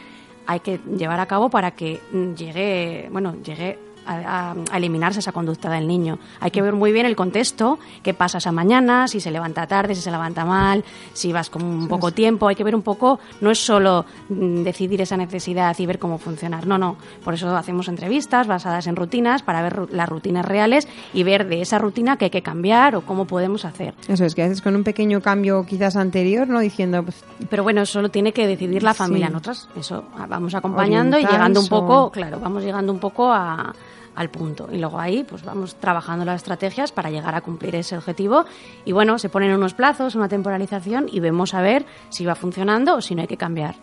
[0.48, 2.00] hay que llevar a cabo para que
[2.37, 6.19] llegue, bueno, llegue a, a- a eliminarse esa conducta del niño.
[6.40, 9.95] Hay que ver muy bien el contexto, qué pasa esa mañana, si se levanta tarde,
[9.95, 12.49] si se levanta mal, si vas con un poco tiempo.
[12.49, 16.19] Hay que ver un poco, no es solo mm, decidir esa necesidad y ver cómo
[16.19, 16.67] funcionar.
[16.67, 16.97] No, no.
[17.25, 21.61] Por eso hacemos entrevistas basadas en rutinas para ver las rutinas reales y ver de
[21.62, 23.95] esa rutina qué hay que cambiar o cómo podemos hacer.
[24.09, 26.61] Eso es, que haces con un pequeño cambio quizás anterior, ¿no?
[26.61, 29.27] Diciendo, pues, Pero bueno, eso lo tiene que decidir la familia.
[29.29, 29.33] Sí.
[29.33, 33.33] Nosotras, eso, ah, vamos acompañando y llegando un poco, o- claro, vamos llegando un poco
[33.33, 33.75] a-
[34.14, 34.68] al punto.
[34.72, 38.44] Y luego ahí, pues vamos trabajando las estrategias para llegar a cumplir ese objetivo.
[38.85, 42.96] Y bueno, se ponen unos plazos, una temporalización y vemos a ver si va funcionando
[42.96, 43.77] o si no hay que cambiar.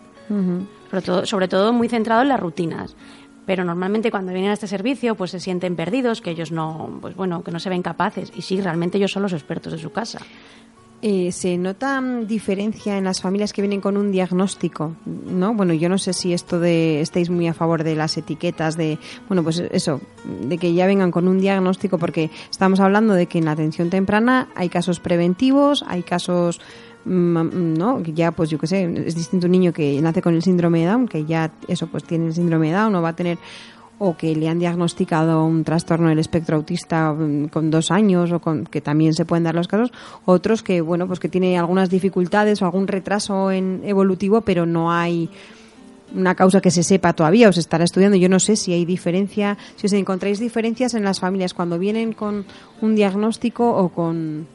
[0.90, 2.96] sobre, todo, sobre todo muy centrado en las rutinas.
[3.44, 7.16] Pero normalmente cuando vienen a este servicio, pues se sienten perdidos, que ellos no, pues
[7.16, 8.32] bueno, que no se ven capaces.
[8.36, 10.20] Y sí, realmente ellos son los expertos de su casa.
[11.04, 14.94] Eh, ¿Se nota mm, diferencia en las familias que vienen con un diagnóstico?
[15.04, 15.52] ¿No?
[15.52, 19.00] Bueno, yo no sé si esto de estáis muy a favor de las etiquetas, de,
[19.26, 20.00] bueno, pues eso,
[20.46, 23.90] de que ya vengan con un diagnóstico, porque estamos hablando de que en la atención
[23.90, 26.60] temprana hay casos preventivos, hay casos,
[27.04, 28.00] mm, ¿no?
[28.04, 30.82] Que ya, pues yo qué sé, es distinto un niño que nace con el síndrome
[30.82, 33.38] de Down, que ya, eso, pues tiene el síndrome de Down o va a tener
[34.04, 38.40] o que le han diagnosticado un trastorno del espectro autista mm, con dos años o
[38.40, 39.92] con que también se pueden dar los casos.
[40.24, 44.90] Otros que bueno pues que tiene algunas dificultades o algún retraso en evolutivo pero no
[44.90, 45.30] hay
[46.14, 48.16] una causa que se sepa todavía o se estará estudiando.
[48.16, 52.12] Yo no sé si hay diferencia si os encontráis diferencias en las familias cuando vienen
[52.12, 52.44] con
[52.80, 54.48] un diagnóstico o con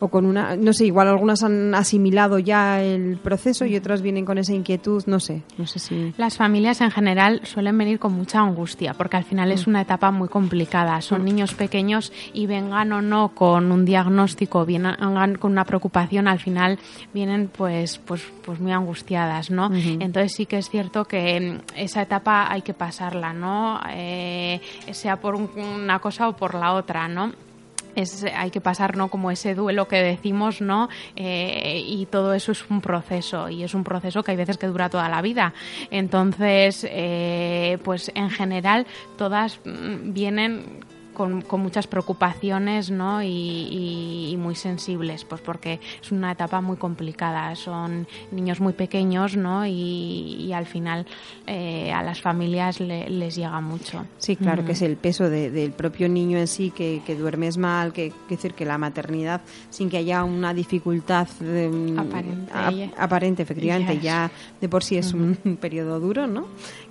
[0.00, 4.24] o con una, no sé, igual algunas han asimilado ya el proceso y otras vienen
[4.24, 6.14] con esa inquietud, no sé, no sé si...
[6.16, 10.10] Las familias en general suelen venir con mucha angustia porque al final es una etapa
[10.10, 11.00] muy complicada.
[11.00, 16.38] Son niños pequeños y vengan o no con un diagnóstico, vengan con una preocupación, al
[16.38, 16.78] final
[17.12, 19.70] vienen pues pues pues muy angustiadas, ¿no?
[19.74, 23.80] Entonces sí que es cierto que mm, esa etapa hay que pasarla, ¿no?
[23.90, 24.60] Eh,
[24.92, 27.32] sea por un- una cosa o por la otra, ¿no?
[28.02, 32.52] Es, hay que pasar no como ese duelo que decimos no Eh, y todo eso
[32.52, 35.52] es un proceso y es un proceso que hay veces que dura toda la vida.
[35.90, 40.84] Entonces eh, pues en general todas mm, vienen
[41.18, 43.22] con, con muchas preocupaciones ¿no?
[43.22, 47.54] y, y- y muy sensibles, pues porque es una etapa muy complicada.
[47.56, 49.66] Son niños muy pequeños ¿no?
[49.66, 49.72] y,
[50.40, 51.04] y al final
[51.46, 54.06] eh, a las familias le- les llega mucho.
[54.16, 57.58] Sí, claro, que es el peso de- del propio niño en sí, que, que duermes
[57.58, 61.98] mal, que, que decir que la maternidad, sin que haya una dificultad de, mm,
[62.96, 66.46] Aparente, efectivamente, ya de por sí es un periodo duro, ¿no?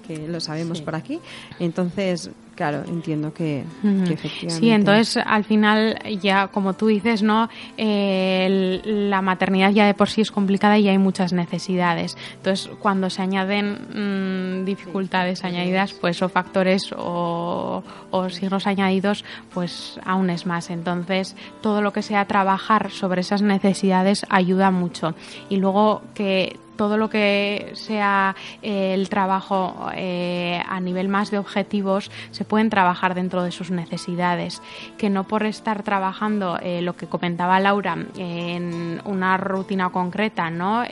[0.06, 1.20] Que lo sabemos por aquí.
[1.60, 4.60] Entonces, claro, entiendo que, que efectivamente.
[4.60, 7.50] Sí, entonces al final ya como tú dices, ¿no?
[7.78, 12.18] Eh, la maternidad ya de por sí es complicada y hay muchas necesidades.
[12.38, 20.00] Entonces cuando se añaden mm, dificultades añadidas, pues o factores o, o signos añadidos, pues
[20.04, 20.72] aún es más.
[20.72, 25.14] Entonces todo lo que sea trabajar sobre esas necesidades ayuda mucho.
[25.48, 31.40] Y luego que todo lo que sea eh, el trabajo eh, a nivel más de
[31.40, 34.62] objetivos se pueden trabajar dentro de sus necesidades,
[34.98, 40.84] que no por estar trabajando eh, lo que comentaba Laura en una rutina concreta, ¿no?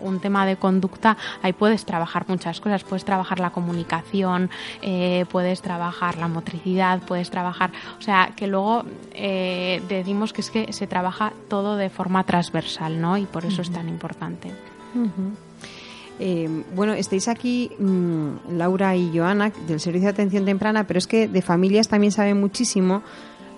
[0.00, 4.50] un tema de conducta, ahí puedes trabajar muchas cosas, puedes trabajar la comunicación,
[5.30, 8.84] puedes trabajar la motricidad, puedes trabajar, o sea, que luego
[9.88, 13.16] decimos que es que se trabaja todo de forma transversal, ¿no?
[13.16, 14.52] Y por eso es tan importante.
[16.20, 21.06] Eh, bueno, estáis aquí mm, Laura y Joana del Servicio de Atención Temprana, pero es
[21.06, 23.02] que de familias también sabe muchísimo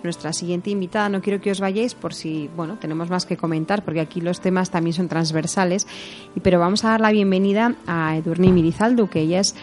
[0.03, 1.09] nuestra siguiente invitada.
[1.09, 4.41] No quiero que os vayáis por si, bueno, tenemos más que comentar, porque aquí los
[4.41, 5.87] temas también son transversales.
[6.43, 9.55] Pero vamos a dar la bienvenida a Edurne Mirizaldu, que ella es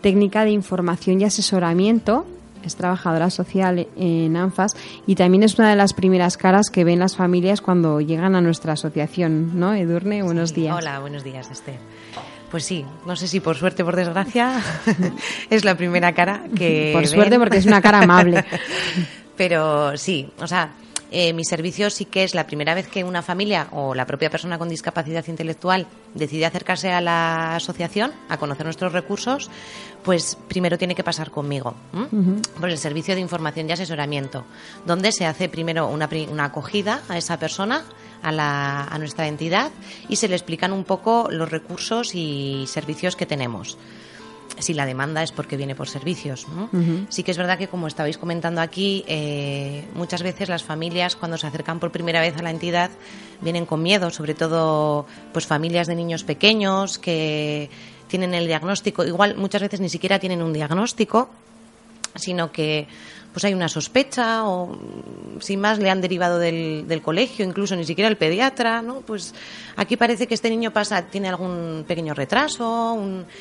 [0.00, 2.26] técnica de información y asesoramiento
[2.68, 6.98] es trabajadora social en ANFAS y también es una de las primeras caras que ven
[6.98, 9.74] las familias cuando llegan a nuestra asociación, ¿no?
[9.74, 10.76] Edurne, buenos días.
[10.76, 11.78] Hola, buenos días, Esther.
[12.50, 14.62] Pues sí, no sé si por suerte o por desgracia
[15.50, 16.90] es la primera cara que.
[16.92, 18.44] Por suerte, porque es una cara amable.
[19.36, 20.70] Pero sí, o sea,
[21.16, 24.30] eh, mi servicio sí que es la primera vez que una familia o la propia
[24.30, 29.48] persona con discapacidad intelectual decide acercarse a la asociación, a conocer nuestros recursos,
[30.02, 31.76] pues primero tiene que pasar conmigo,
[32.58, 34.44] por el servicio de información y asesoramiento,
[34.86, 37.84] donde se hace primero una, una acogida a esa persona,
[38.20, 39.70] a, la, a nuestra entidad,
[40.08, 43.78] y se le explican un poco los recursos y servicios que tenemos
[44.58, 46.46] si la demanda es porque viene por servicios.
[47.08, 51.36] Sí que es verdad que, como estabais comentando aquí, eh, muchas veces las familias, cuando
[51.36, 52.90] se acercan por primera vez a la entidad,
[53.40, 57.70] vienen con miedo, sobre todo pues familias de niños pequeños que
[58.08, 61.30] tienen el diagnóstico, igual muchas veces ni siquiera tienen un diagnóstico,
[62.14, 62.86] sino que
[63.34, 64.78] pues hay una sospecha o
[65.40, 69.00] sin más le han derivado del, del, colegio, incluso ni siquiera el pediatra, ¿no?
[69.00, 69.34] Pues
[69.74, 72.96] aquí parece que este niño pasa, tiene algún pequeño retraso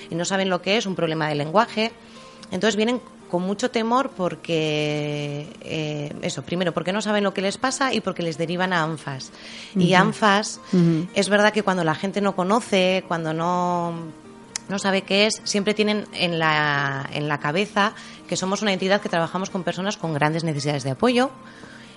[0.10, 1.92] y no saben lo que es, un problema de lenguaje.
[2.50, 7.60] Entonces vienen con mucho temor porque, eh, eso, primero, porque no saben lo que les
[7.60, 9.32] pasa y porque les derivan a ANFAS.
[9.76, 10.60] Y ANFAS,
[11.14, 14.23] es verdad que cuando la gente no conoce, cuando no
[14.70, 17.94] no sabe qué es, siempre tienen en la, en la cabeza
[18.28, 21.32] que somos una entidad que trabajamos con personas con grandes necesidades de apoyo,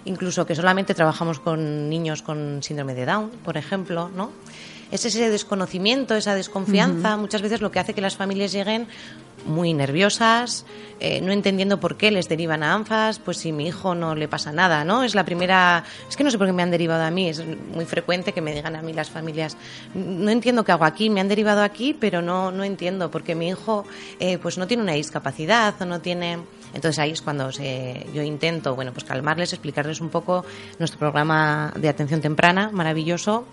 [0.04, 4.30] incluso que solamente trabajamos con niños con síndrome de Down, por ejemplo, ¿no?
[4.90, 8.86] Es ese desconocimiento, esa desconfianza, muchas veces lo que hace que las familias lleguen
[9.46, 10.66] muy nerviosas,
[11.00, 14.28] eh, no entendiendo por qué les derivan a ANFAS, pues si mi hijo no le
[14.28, 15.04] pasa nada, ¿no?
[15.04, 17.42] Es la primera, es que no sé por qué me han derivado a mí, es
[17.74, 19.56] muy frecuente que me digan a mí las familias,
[19.94, 23.48] no entiendo qué hago aquí, me han derivado aquí, pero no, no entiendo, porque mi
[23.48, 23.84] hijo
[24.20, 26.38] eh, pues no tiene una discapacidad o no tiene...
[26.76, 30.44] Entonces ahí es cuando yo intento, bueno, pues calmarles, explicarles un poco
[30.78, 33.46] nuestro programa de atención temprana, maravilloso,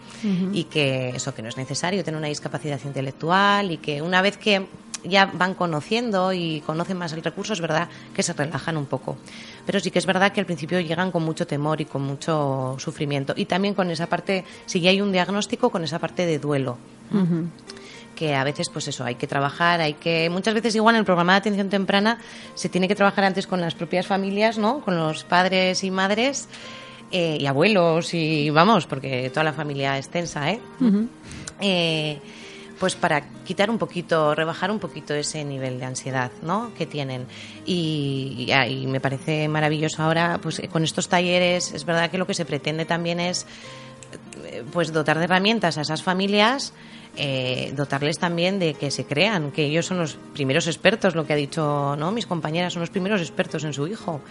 [0.51, 4.35] y que eso, que no es necesario tener una discapacidad intelectual y que una vez
[4.35, 4.67] que
[5.05, 9.15] ya van conociendo y conocen más el recurso, es verdad que se relajan un poco.
[9.65, 12.75] Pero sí que es verdad que al principio llegan con mucho temor y con mucho
[12.77, 13.33] sufrimiento.
[13.37, 16.77] Y también con esa parte, si ya hay un diagnóstico, con esa parte de duelo.
[18.15, 21.05] Que a veces pues eso hay que trabajar hay que muchas veces igual en el
[21.05, 22.19] programa de atención temprana
[22.55, 26.47] se tiene que trabajar antes con las propias familias no con los padres y madres
[27.11, 30.59] eh, y abuelos y vamos porque toda la familia extensa eh,
[31.61, 32.19] eh
[32.79, 36.73] pues para quitar un poquito, rebajar un poquito ese nivel de ansiedad ¿no?
[36.77, 37.27] que tienen.
[37.65, 38.51] Y,
[38.87, 42.83] me parece maravilloso ahora, pues con estos talleres, es verdad que lo que se pretende
[42.83, 43.45] también es
[44.73, 46.73] pues dotar de herramientas a esas familias
[47.15, 51.33] eh, dotarles también de que se crean, que ellos son los primeros expertos, lo que
[51.33, 52.11] ha dicho ¿no?
[52.11, 54.21] mis compañeras, son los primeros expertos en su hijo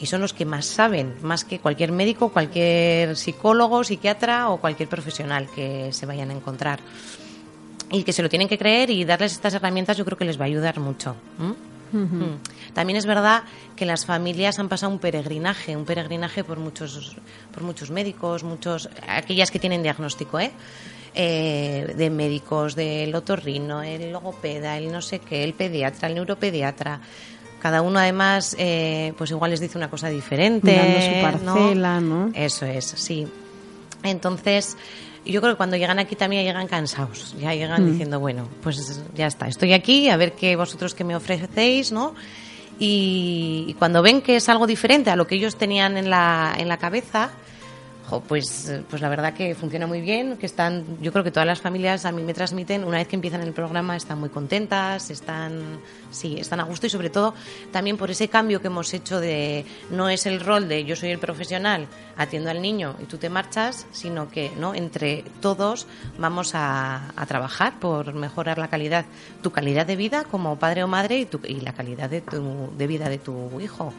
[0.00, 4.88] y son los que más saben, más que cualquier médico, cualquier psicólogo, psiquiatra o cualquier
[4.88, 6.80] profesional que se vayan a encontrar
[7.90, 10.38] y que se lo tienen que creer y darles estas herramientas yo creo que les
[10.38, 11.14] va a ayudar mucho.
[11.38, 11.52] Mm.
[12.74, 13.44] También es verdad
[13.76, 17.16] que las familias han pasado un peregrinaje, un peregrinaje por muchos,
[17.52, 20.50] por muchos médicos, muchos, aquellas que tienen diagnóstico, ¿eh?
[21.16, 27.00] Eh de médicos, del otorrino, el logopeda, el no sé qué, el pediatra, el neuropediatra.
[27.60, 30.76] Cada uno además, eh, pues igual les dice una cosa diferente.
[30.76, 32.30] Dando su parcela, ¿no?
[32.34, 33.26] Eso es, sí.
[34.02, 34.76] Entonces,
[35.26, 37.90] y yo creo que cuando llegan aquí también llegan cansados, ya llegan mm.
[37.90, 42.14] diciendo, bueno, pues ya está, estoy aquí, a ver qué vosotros que me ofrecéis, ¿no?
[42.78, 46.68] Y, cuando ven que es algo diferente a lo que ellos tenían en la, en
[46.68, 47.30] la cabeza,
[48.08, 51.32] Jo, pues, eh, pues la verdad que funciona muy bien, que están, yo creo que
[51.32, 54.28] todas las familias a mí me transmiten, una vez que empiezan el programa, están muy
[54.28, 55.80] contentas, están,
[56.12, 57.34] sí, están a gusto y sobre todo
[57.72, 61.10] también por ese cambio que hemos hecho de, no es el rol de yo soy
[61.10, 64.74] el profesional, atiendo al niño y tú te marchas, sino que, ¿no?
[64.74, 69.04] Entre todos vamos a, a trabajar por mejorar la calidad,
[69.42, 72.70] tu calidad de vida como padre o madre y, tu, y la calidad de, tu,
[72.78, 73.92] de vida de tu hijo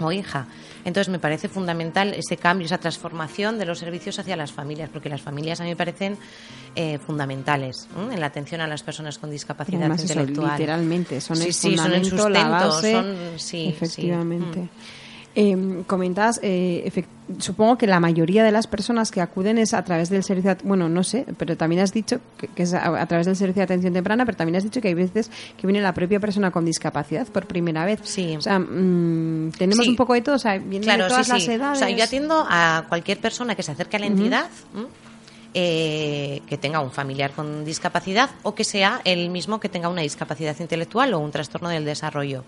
[0.00, 0.46] o hija.
[0.84, 5.08] Entonces me parece fundamental ese cambio, esa transformación de los servicios hacia las familias, porque
[5.08, 6.18] las familias a mí me parecen
[6.76, 10.50] eh, fundamentales en la atención a las personas con discapacidad Además, eso, intelectual.
[10.52, 12.92] literalmente, son sí, el sí, son el fundamento, la sustento, base.
[12.92, 14.60] son- sí, efectivamente.
[14.60, 14.60] sí.
[14.60, 15.03] Mm.
[15.36, 16.88] Eh, comentas, eh,
[17.38, 20.88] supongo que la mayoría de las personas que acuden es a través del servicio, bueno,
[20.88, 23.64] no sé, pero también has dicho que, que es a, a través del servicio de
[23.64, 26.64] atención temprana, pero también has dicho que hay veces que viene la propia persona con
[26.64, 27.98] discapacidad por primera vez.
[28.04, 28.36] Sí.
[28.36, 29.90] O sea, mm, tenemos Sí.
[29.90, 31.78] un poco de todo, o sea, vienen Claro, de todas sí, las edades.
[31.82, 34.46] O sea, yo atiendo a cualquier persona que se acerque a la entidad.
[35.54, 40.02] Eh, que tenga un familiar con discapacidad o que sea el mismo que tenga una
[40.02, 42.44] discapacidad intelectual o un trastorno del desarrollo.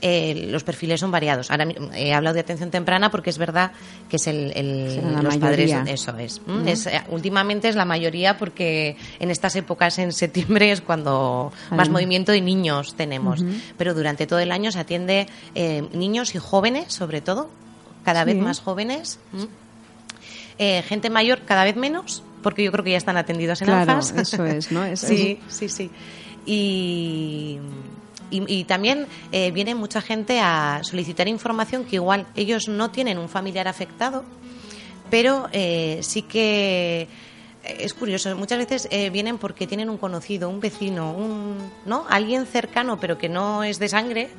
[0.00, 1.50] Eh, los perfiles son variados.
[1.50, 3.72] Ahora he hablado de atención temprana porque es verdad
[4.08, 6.40] que es el, los padres eso es.
[6.46, 6.70] ¿m?
[6.70, 11.88] Es, eh, últimamente es la mayoría porque en estas épocas en septiembre es cuando más
[11.88, 13.44] movimiento de niños tenemos.
[13.76, 17.50] Pero durante todo el año se atiende eh, niños y jóvenes, sobre todo,
[18.04, 19.18] cada vez más jóvenes.
[19.34, 19.48] ¿m?
[20.58, 23.92] Eh, gente mayor cada vez menos, porque yo creo que ya están atendidos en Claro,
[23.92, 24.12] ANFAS.
[24.16, 24.96] eso es, ¿no?
[24.96, 25.90] Sí, sí, sí.
[26.46, 27.58] Y,
[28.30, 33.18] y, y también eh, viene mucha gente a solicitar información que igual ellos no tienen
[33.18, 34.24] un familiar afectado,
[35.10, 37.08] pero eh, sí que
[37.78, 38.34] es curioso.
[38.36, 41.56] Muchas veces eh, vienen porque tienen un conocido, un vecino, un,
[41.86, 42.04] ¿no?
[42.08, 44.30] Alguien cercano, pero que no es de sangre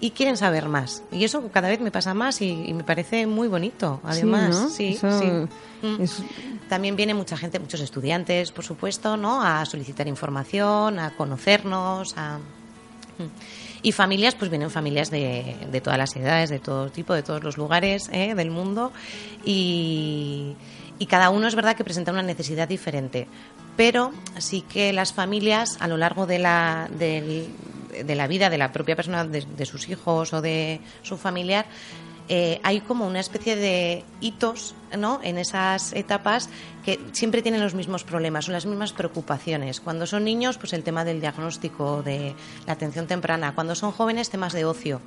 [0.00, 1.02] y quieren saber más.
[1.12, 4.00] Y eso cada vez me pasa más y, y me parece muy bonito.
[4.04, 4.68] Además, ¿no?
[4.68, 5.26] sí, Eso sí.
[5.86, 6.02] Mm.
[6.02, 6.22] es-
[6.68, 9.42] También viene mucha gente, muchos estudiantes, por supuesto, ¿no?
[9.42, 12.38] A solicitar información, a conocernos, a
[13.82, 17.42] y familias, pues vienen familias de, de todas las edades, de todo tipo, de todos
[17.44, 18.34] los lugares ¿eh?
[18.34, 18.92] del mundo.
[19.44, 20.54] Y,
[20.98, 23.26] y cada uno es verdad que presenta una necesidad diferente.
[23.76, 27.48] Pero sí que las familias, a lo largo de la, del-
[28.04, 31.66] de la vida de la propia persona, de, de sus hijos o de su familiar,
[32.28, 35.20] eh, hay como una especie de hitos ¿no?
[35.22, 36.48] en esas etapas
[36.84, 39.80] que siempre tienen los mismos problemas, son las mismas preocupaciones.
[39.80, 42.34] Cuando son niños, pues el tema del diagnóstico, de
[42.66, 43.54] la atención temprana.
[43.54, 45.00] Cuando son jóvenes, temas de ocio.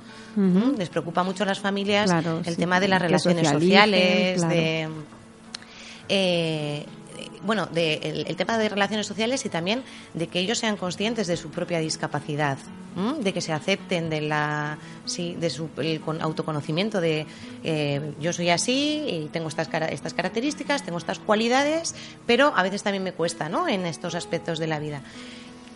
[0.78, 4.54] Les preocupa mucho a las familias Claro, el sí, tema de las relaciones sociales, claro.
[4.54, 4.88] de
[6.10, 6.84] eh,
[7.42, 9.82] bueno, de, el, tema de relaciones sociales y también
[10.12, 12.58] de que ellos sean conscientes de su propia discapacidad,
[12.96, 13.14] ¿m?
[13.22, 17.26] de que se acepten de la, sí, de su el con- autoconocimiento de
[17.64, 21.94] eh, yo soy así y tengo estas estas características, tengo estas cualidades,
[22.26, 23.68] pero a veces también me cuesta, ¿no?
[23.68, 25.00] En estos aspectos de la vida.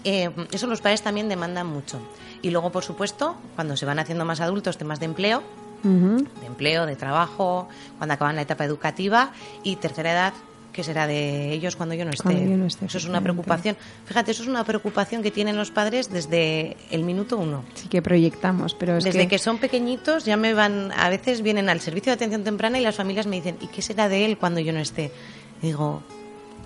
[0.05, 1.99] Eh, eso los padres también demandan mucho.
[2.43, 5.43] Y luego, por supuesto, cuando se van haciendo más adultos, temas de empleo,
[5.85, 6.25] Ujú.
[6.41, 7.69] de empleo, de trabajo,
[7.99, 9.31] cuando acaban la etapa educativa
[9.63, 10.35] y tercera edad,
[10.73, 12.25] que será de ellos cuando yo no esté.
[12.25, 13.77] Cuando yo no esté, eso es una preocupación.
[14.07, 17.65] Fíjate, eso es una preocupación que tienen los padres desde el minuto uno.
[17.75, 19.39] Sí que proyectamos, pero es Desde que...
[19.39, 22.97] son pequeñitos ya me van, a veces vienen al servicio de atención temprana y las
[22.97, 25.13] familias me dicen, ¿y qué será de él cuando yo no esté?
[25.63, 26.03] Y digo,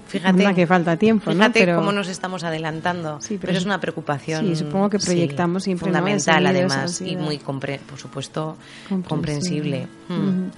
[0.09, 1.37] fíjate, que falta tiempo, ¿no?
[1.37, 3.19] fíjate Pero- cómo nos estamos adelantando.
[3.21, 4.47] Sí, pero pero, es- una preocupación.
[4.47, 8.57] sí, supongo que proyectamos fundamental además y muy compre- por supuesto
[8.89, 9.87] Comprensible.
[9.89, 9.89] comprensible.
[10.09, 10.49] Mm.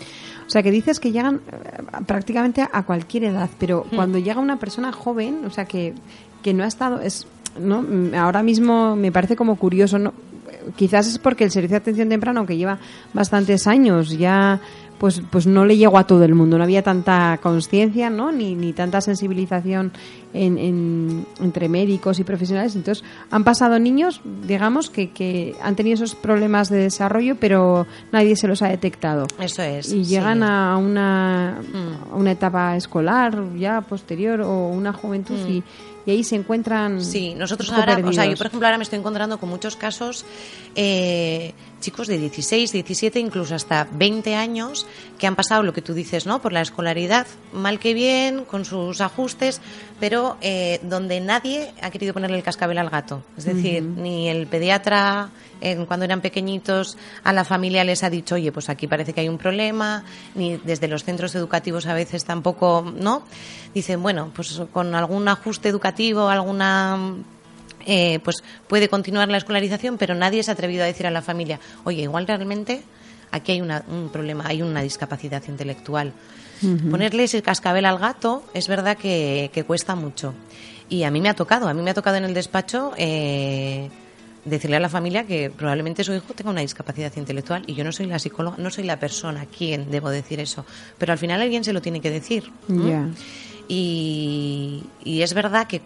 [0.47, 3.95] O sea, que dices que llegan eh, prácticamente a cualquier edad, pero Hmm.
[3.95, 5.95] cuando llega una persona joven, o sea, que,
[6.43, 7.27] que no ha estado, es,
[7.61, 7.83] ¿no?
[7.83, 10.13] Mm, ahora mismo me parece como curioso, ¿no?
[10.77, 12.79] Quizás es porque el servicio de atención temprana, aunque lleva
[13.15, 14.61] bastantes años, ya
[15.01, 18.31] pues, pues no le llegó a todo el mundo, no había tanta conciencia, ¿no?
[18.31, 19.93] Ni, ni tanta sensibilización
[20.35, 22.77] en, en- entre médicos y profesionales.
[22.77, 28.37] Entonces, han pasado niños, digamos, que, que han tenido esos problemas de desarrollo, pero nadie
[28.37, 29.27] se los ha detectado.
[29.41, 29.91] Eso es.
[29.93, 30.45] Y llegan sí.
[30.47, 32.13] a una, Mm.
[32.13, 35.63] a una etapa escolar ya posterior o una juventud y,
[36.07, 38.99] y ahí se encuentran Sí, nosotros ahora, o sea, yo por ejemplo ahora me estoy
[38.99, 40.25] encontrando con muchos casos,
[40.75, 44.87] eh, chicos de 16, 17, incluso hasta 20 años,
[45.19, 46.41] que han pasado lo que tú dices, ¿no?
[46.41, 49.61] Por la escolaridad, mal que bien, con sus ajustes,
[49.99, 53.23] pero eh, donde nadie ha querido ponerle el cascabel al gato.
[53.37, 58.37] Es decir, ni el pediatra, eh, cuando eran pequeñitos, a la familia les ha dicho,
[58.37, 60.05] oye, pues aquí parece que hay un problema,
[60.35, 63.23] ni desde los centros educativos a veces tampoco, ¿no?
[63.75, 66.99] Dicen, bueno, pues con algún ajuste educativo, alguna
[67.87, 68.37] eh, pues
[68.69, 72.03] puede continuar la escolarización, pero nadie se ha atrevido a decir a la familia, oye,
[72.03, 72.83] igual realmente
[73.31, 76.13] aquí hay una- un problema, hay una discapacidad intelectual.
[76.91, 80.35] Ponerles el cascabel al gato es verdad que, que cuesta mucho.
[80.91, 83.89] Y a mí me ha tocado, a mí me ha tocado en el despacho eh,
[84.45, 87.93] decirle a la familia que probablemente su hijo tenga una discapacidad intelectual y yo no
[87.93, 90.67] soy la psicóloga, no soy la persona a quien debo decir eso,
[90.99, 92.51] pero al final alguien se lo tiene que decir.
[93.69, 95.81] Y, y es verdad que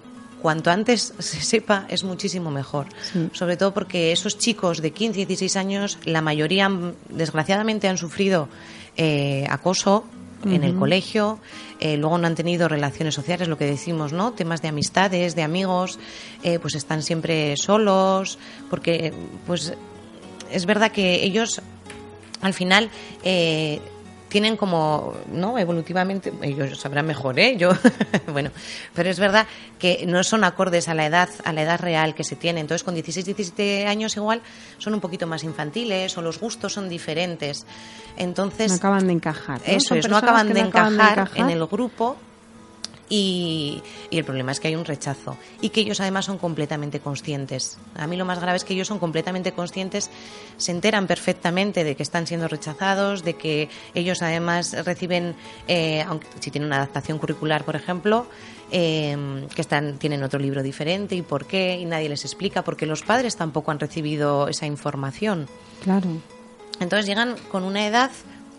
[0.45, 2.89] cuanto antes se sepa es muchísimo mejor.
[3.11, 3.31] Sí.
[3.33, 6.71] Sobre todo porque esos chicos de 15, 16 años, la mayoría
[7.09, 8.51] desgraciadamente han sufrido
[8.99, 10.05] eh, acoso
[10.45, 11.39] en el colegio,
[11.81, 14.35] eh, luego no han tenido relaciones sociales, lo que decimos, ¿no?
[14.35, 15.99] Temas de amistades, de amigos,
[16.43, 18.39] eh, pues están siempre solos,
[18.69, 19.15] porque
[19.47, 19.73] pues
[20.51, 21.63] es verdad que ellos
[22.43, 22.91] al final
[23.23, 23.81] eh,
[24.35, 25.61] tienen como, ¿no?
[25.61, 27.57] Evolutivamente, ellos sabrán mejor, ¿eh?
[27.57, 27.71] Yo,
[28.33, 28.51] bueno,
[28.93, 29.47] pero es verdad
[29.79, 32.59] que no son acordes a la edad, a la edad real que se tiene.
[32.59, 34.43] Entonces, con 16, 17 años igual
[34.79, 37.65] son un poquito más infantiles o los gustos son diferentes.
[38.17, 39.61] Entonces, No acaban de encajar.
[39.61, 39.73] ¿no?
[39.73, 42.17] eso es, no acaban, de, no acaban encajar en el grupo
[43.09, 47.01] y, y el problema es que hay un rechazo y que ellos además son completamente
[47.01, 47.79] conscientes.
[47.97, 50.11] A mí lo más grave es que ellos son completamente conscientes,
[50.57, 55.35] se enteran perfectamente de que están siendo rechazados, de que ellos además reciben,
[55.69, 58.27] eh, aunque si tienen una adaptación curricular, por ejemplo,
[58.71, 62.87] eh, que están, tienen otro libro diferente y por qué, y nadie les explica, porque
[62.87, 65.49] los padres tampoco han recibido esa información.
[65.83, 66.09] Claro.
[66.81, 68.11] Entonces llegan con una edad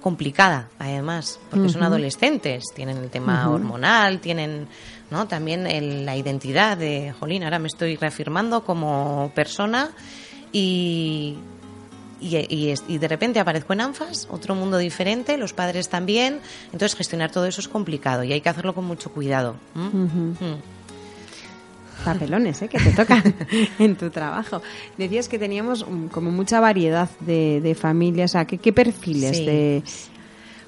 [0.05, 4.67] complicada, además, porque son adolescentes, tienen el tema hormonal, tienen
[5.09, 5.27] ¿no?
[5.27, 9.89] también el- la identidad de, jolín, ahora me estoy reafirmando como persona
[10.51, 11.35] y,
[12.21, 16.95] y, y y de repente aparezco en ANFAS, otro mundo diferente, los padres también, entonces
[16.95, 19.55] gestionar todo eso es complicado y hay que hacerlo con mucho cuidado.
[19.73, 19.89] Mm.
[22.05, 22.67] Papelones, ¿eh?
[22.69, 23.21] Que te tocan
[23.79, 24.61] en tu trabajo.
[24.97, 28.31] Decías que teníamos mm, como mucha variedad de, de familias.
[28.31, 29.45] O sea, ¿qué, qué perfiles Sí.
[29.45, 29.83] de...?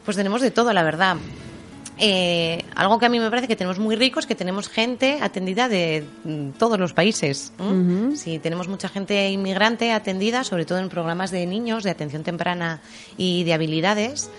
[0.03, 1.17] Pues tenemos de todo, la verdad.
[1.99, 5.67] Eh, algo que a mí me parece que tenemos muy ricos, que tenemos gente atendida
[5.67, 7.51] de mm, todos los países.
[8.15, 12.81] Sí, tenemos mucha gente inmigrante atendida, sobre todo en programas de niños, de atención temprana
[13.17, 14.29] y de habilidades.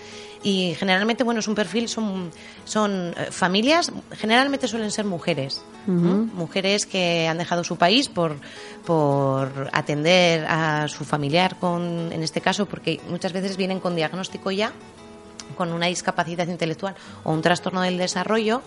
[0.41, 2.31] Y generalmente, bueno, es un perfil, son,
[2.63, 5.61] son eh, familias, generalmente suelen ser mujeres.
[5.87, 8.35] Mujeres que han dejado su país por,
[8.85, 14.51] por atender a su familiar con, en este caso, porque muchas veces vienen con diagnóstico
[14.51, 14.71] ya
[15.55, 18.61] con una discapacidad intelectual o un trastorno del desarrollo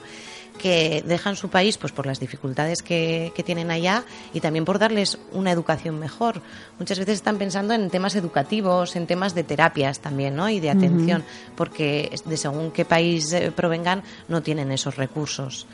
[0.58, 4.78] que dejan su país pues por las dificultades que, que tienen allá y también por
[4.78, 6.42] darles una educación mejor.
[6.78, 10.48] Muchas veces están pensando en temas educativos, en temas de terapias también, ¿no?
[10.48, 11.24] Y de atención,
[11.56, 15.66] porque de según qué país eh, provengan no tienen esos recursos.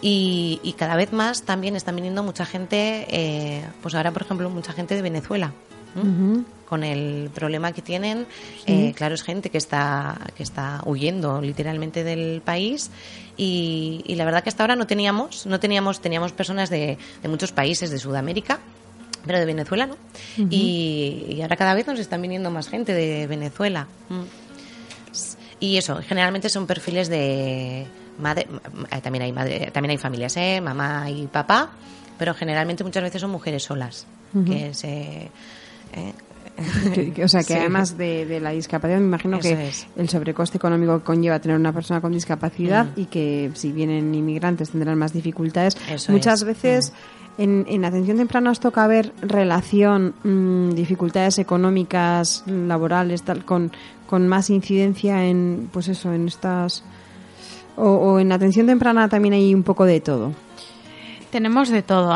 [0.00, 4.50] Y, y cada vez más también están viniendo mucha gente, eh, pues ahora por ejemplo
[4.50, 5.52] mucha gente de Venezuela.
[6.68, 8.26] Con el problema que tienen,
[8.66, 12.90] eh, claro, es gente que está, que está huyendo literalmente del país
[13.36, 17.28] y, y la verdad que hasta ahora no teníamos, no teníamos, teníamos personas de, de
[17.28, 18.58] muchos países de Sudamérica,
[19.26, 19.96] pero de Venezuela no.
[20.50, 23.86] y, y ahora cada vez nos están viniendo más gente de Venezuela.
[24.08, 24.22] Mm.
[25.60, 27.86] Y eso, generalmente son perfiles de
[28.18, 28.46] madre,
[28.90, 30.60] eh, también hay madre, también hay familias, ¿eh?
[30.60, 31.70] mamá y papá,
[32.18, 34.06] pero generalmente muchas veces son mujeres solas
[34.46, 35.30] que se
[35.94, 37.58] eh, o sea, que Sí.
[37.58, 39.86] además de, de la discapacidad, me imagino Eso que es.
[39.96, 43.00] el sobrecoste económico que conlleva tener una persona con discapacidad Mm.
[43.00, 45.76] y que si vienen inmigrantes tendrán más dificultades.
[45.90, 46.46] Eso Muchas es.
[46.46, 46.92] veces
[47.38, 53.72] en, en atención temprana os toca ver relación, mm, dificultades económicas, laborales, tal, con,
[54.06, 56.84] con más incidencia en, pues eso, en estas...
[57.76, 60.30] O, o en atención temprana también hay un poco de todo.
[61.34, 62.14] Tenemos de todo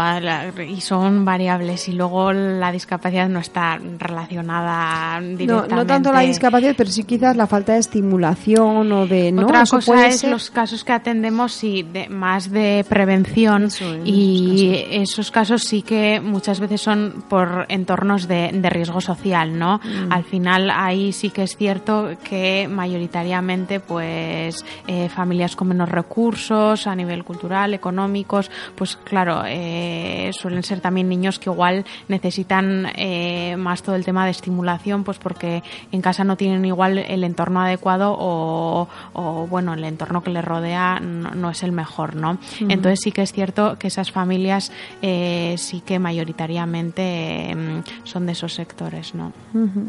[0.65, 5.75] y son variables y luego la discapacidad no está relacionada No, directamente.
[5.75, 9.33] no tanto la discapacidad, pero sí quizás la falta de estimulación o de...
[9.33, 9.43] ¿no?
[9.43, 13.69] Otra Eso cosa es ser- los casos que atendemos sí, de, más de prevención
[14.05, 19.79] y esos casos sí que muchas veces son por entornos de, de riesgo social, ¿no?
[19.83, 20.13] Mm.
[20.13, 26.87] Al final ahí sí que es cierto que mayoritariamente pues eh, familias con menos recursos
[26.87, 33.57] a nivel cultural, económicos, pues claro, eh, suelen ser también niños que igual necesitan eh,
[33.59, 37.61] más todo el tema de estimulación, pues porque en casa no tienen igual el entorno
[37.63, 42.39] adecuado o, o, bueno, el entorno que les rodea no, no es el mejor, ¿no?
[42.61, 44.71] Entonces sí que es cierto que esas familias
[45.03, 47.03] eh, sí que mayoritariamente
[47.53, 49.33] eh, son de esos sectores, ¿no?
[49.53, 49.89] Mm.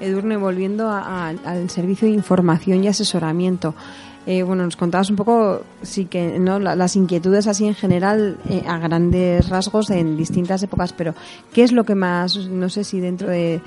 [0.00, 3.74] Edurne, volviendo a- a- al servicio de información y asesoramiento.
[4.26, 6.58] Eh, bueno, nos contabas un poco, sí que, ¿no?
[6.58, 11.14] La- las inquietudes así en general, eh, a grandes rasgos, en distintas épocas, pero
[11.52, 13.60] ¿qué es lo que más, no sé si dentro de,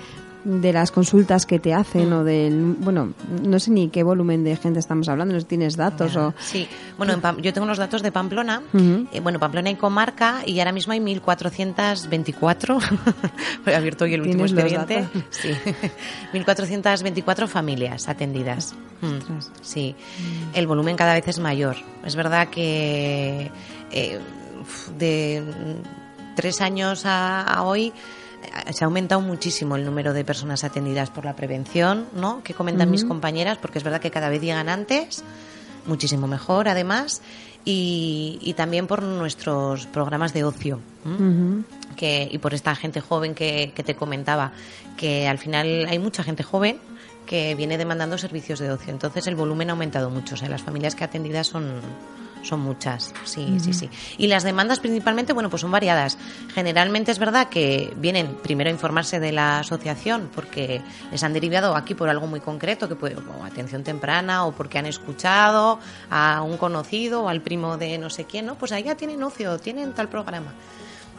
[0.45, 4.55] de las consultas que te hacen o del, bueno, no sé ni qué volumen de
[4.55, 6.33] gente estamos hablando, no tienes datos o...
[6.39, 6.67] Sí,
[6.97, 8.61] bueno, en yo tengo los datos de Pamplona.
[9.11, 12.99] Eh, bueno, Pamplona y comarca, y ahora mismo hay 1.424.
[13.65, 15.25] He abierto hoy el último ¿Tienes los expediente.
[15.35, 15.49] Sí,
[16.33, 18.75] 1.424 familias atendidas.
[19.01, 19.39] Mm.
[19.61, 19.95] Sí,
[20.53, 21.75] el volumen cada vez es mayor.
[22.05, 23.51] Es verdad que
[23.91, 24.19] eh,
[24.97, 27.91] de mm, tres años a, a hoy
[28.71, 32.43] se ha aumentado muchísimo el número de personas atendidas por la prevención, ¿no?
[32.43, 35.23] Que comentan mis compañeras, porque es verdad que cada vez llegan antes,
[35.85, 37.21] muchísimo mejor, además,
[37.63, 40.79] y, y también por nuestros programas de ocio.
[41.95, 44.51] que, y por esta gente joven que, que te comentaba,
[44.97, 46.79] que al final hay mucha gente joven
[47.25, 48.93] que viene demandando servicios de ocio.
[48.93, 50.35] Entonces el volumen ha aumentado mucho.
[50.35, 51.81] O sea, las familias que atendidas son,
[52.45, 53.13] son muchas.
[53.23, 53.89] Sí, sí, sí.
[54.17, 56.17] Y las demandas principalmente, bueno, pues son variadas.
[56.53, 60.81] Generalmente es verdad que vienen primero a informarse de la asociación porque
[61.11, 64.77] les han derivado aquí por algo muy concreto, que puede, o atención temprana, o porque
[64.77, 65.79] han escuchado
[66.09, 68.55] a un conocido o al primo de no sé quién, ¿no?
[68.55, 70.53] Pues ya tienen ocio, tienen tal programa.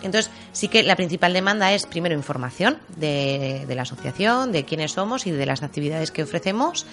[0.02, 4.92] Entonces, sí que la principal demanda es primero información de, de la asociación, de quiénes
[4.92, 6.86] somos y de las actividades que ofrecemos.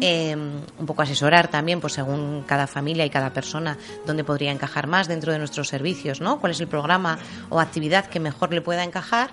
[0.00, 4.86] Eh, un poco asesorar también, pues según cada familia y cada persona, dónde podría encajar
[4.86, 6.40] más dentro de nuestros servicios, ¿no?
[6.40, 9.30] Cuál es el programa o actividad que mejor le pueda encajar.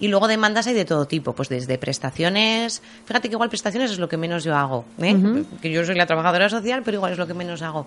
[0.00, 2.82] Y luego demandas hay de todo tipo, pues desde prestaciones.
[3.04, 5.44] Fíjate que igual prestaciones es lo que menos yo hago, ¿eh?
[5.60, 7.86] Que yo soy la trabajadora social, pero igual es lo que menos hago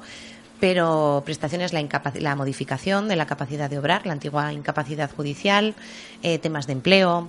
[0.62, 1.84] pero prestaciones la,
[2.20, 5.74] la modificación de la capacidad de obrar, la antigua incapacidad judicial,
[6.22, 7.28] eh, temas de empleo,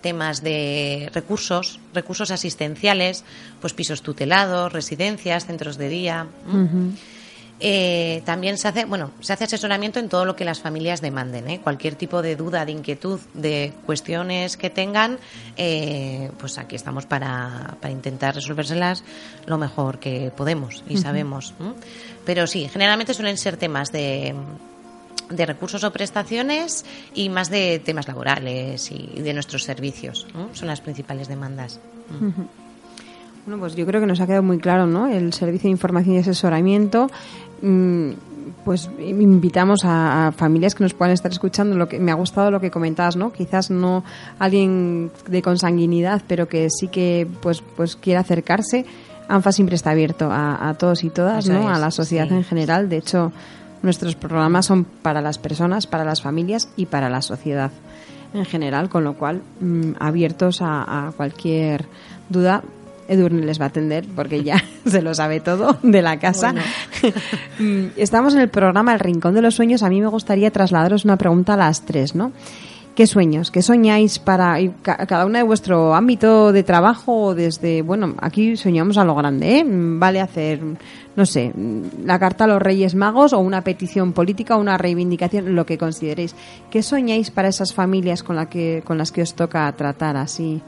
[0.00, 3.24] temas de recursos, recursos asistenciales,
[3.60, 6.26] pues pisos tutelados, residencias, centros de día.
[7.60, 11.48] Eh, también se hace, bueno, se hace asesoramiento en todo lo que las familias demanden,
[11.48, 11.60] ¿eh?
[11.62, 15.18] cualquier tipo de duda, de inquietud, de cuestiones que tengan,
[15.56, 19.04] eh, pues aquí estamos para, para intentar resolvérselas
[19.46, 21.54] lo mejor que podemos y sabemos.
[22.24, 24.34] Pero sí, generalmente suelen ser temas de
[25.30, 26.84] de recursos o prestaciones
[27.14, 30.26] y más de temas laborales y de nuestros servicios.
[30.52, 31.80] Son las principales demandas.
[33.46, 35.06] Bueno, pues yo creo que nos ha quedado muy claro, ¿no?
[35.06, 37.10] El servicio de información y asesoramiento.
[37.62, 38.10] Mm,
[38.64, 41.76] Pues invitamos a, a familias que nos puedan estar escuchando.
[41.76, 43.32] Lo que me ha gustado lo que comentabas, ¿no?
[43.32, 44.04] Quizás no
[44.38, 48.84] alguien de consanguinidad, pero que sí que pues pues quiera acercarse.
[49.28, 51.70] ANFA siempre está abierto a, a todos y todas, Eso ¿no?
[51.70, 52.34] es, a la sociedad sí.
[52.34, 52.88] en general.
[52.88, 53.32] De hecho,
[53.82, 57.70] nuestros programas son para las personas, para las familias y para la sociedad
[58.34, 61.86] en general, con lo cual mm, abiertos a, a cualquier
[62.28, 62.62] duda.
[63.10, 66.54] Edurne les va a atender porque ya se lo sabe todo de la casa.
[67.58, 69.82] Mm, Estamos en el programa El Rincón de los Sueños.
[69.82, 72.32] A mí me gustaría trasladaros una pregunta a las tres, ¿no?
[72.94, 73.50] ¿Qué sueños?
[73.50, 79.04] ¿Qué soñáis para cada una de vuestro ámbito de trabajo desde, bueno, aquí soñamos a
[79.04, 79.64] lo grande, ¿eh?
[79.64, 80.60] Mm, Vale hacer,
[81.16, 84.76] no sé, mm, la carta a los Reyes Magos o una petición política o una
[84.76, 86.34] reivindicación, lo que consideréis.
[86.70, 90.60] ¿Qué soñáis para esas familias con, la que, con las que os toca tratar así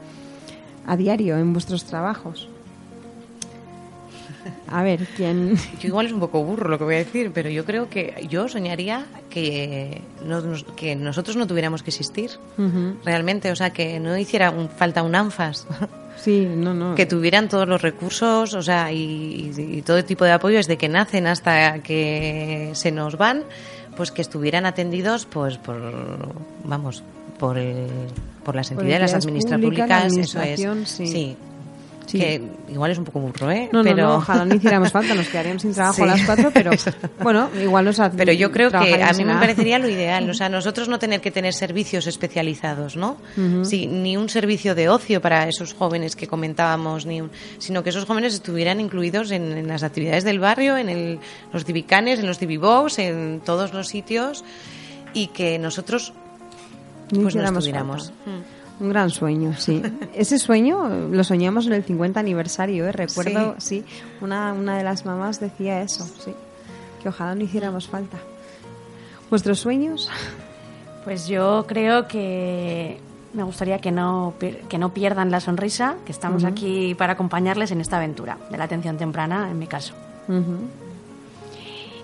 [0.87, 2.47] a diario en vuestros trabajos?
[4.67, 5.55] A ver, ¿quién...?
[5.79, 8.25] Yo igual es un poco burro lo que voy a decir, pero yo creo que
[8.29, 12.31] yo soñaría que, no nos- que nosotros no tuviéramos que existir
[13.05, 15.67] realmente, o sea, que no hiciera un- falta un ANFAS,
[16.17, 16.95] Sí, no, no.
[16.95, 20.77] que tuvieran todos los recursos, o sea, y, y- y todo tipo de apoyo desde
[20.77, 23.43] que nacen hasta que se nos van,
[23.95, 25.79] pues que estuvieran atendidos, pues por,
[26.63, 27.03] vamos,
[27.39, 27.87] por, el-
[28.43, 30.89] por las entidades, las administraciones públicas, eso es.
[30.89, 31.07] sí.
[31.07, 31.37] sí.
[32.05, 32.19] Sí.
[32.19, 33.69] Que igual es un poco burro, ¿eh?
[33.71, 34.07] No, no, pero...
[34.07, 36.01] no, ojalá no hiciéramos falta, nos quedaríamos sin trabajo Sí.
[36.01, 36.71] a las cuatro, pero
[37.23, 40.33] bueno, igual nos ha- Pero yo creo que a mí me parecería lo ideal, o
[40.33, 43.15] sea, nosotros no tener que tener servicios especializados, ¿no?
[43.63, 47.89] Sí, ni un servicio de ocio para esos jóvenes que comentábamos, ni un- sino que
[47.91, 51.19] esos jóvenes estuvieran incluidos en, en las actividades del barrio, en el-
[51.53, 54.43] los civicanes, en los civibox, en todos los sitios
[55.13, 56.11] y que nosotros
[57.17, 58.13] No pues no hiciéramos estuviéramos.
[58.25, 58.47] falta.
[58.79, 59.81] Un gran sueño, sí.
[60.15, 62.91] Ese sueño lo soñamos en el 50 aniversario, ¿eh?
[62.91, 63.85] recuerdo, sí,
[64.21, 66.33] una, una de las mamás decía eso, sí,
[67.01, 68.17] que ojalá no hiciéramos falta.
[69.29, 70.09] ¿Vuestros sueños?
[71.03, 72.99] Pues yo creo que
[73.33, 77.81] me gustaría que no, que no pierdan la sonrisa, que estamos aquí para acompañarles en
[77.81, 79.93] esta aventura de la atención temprana, en mi caso.
[80.27, 80.67] Ujú.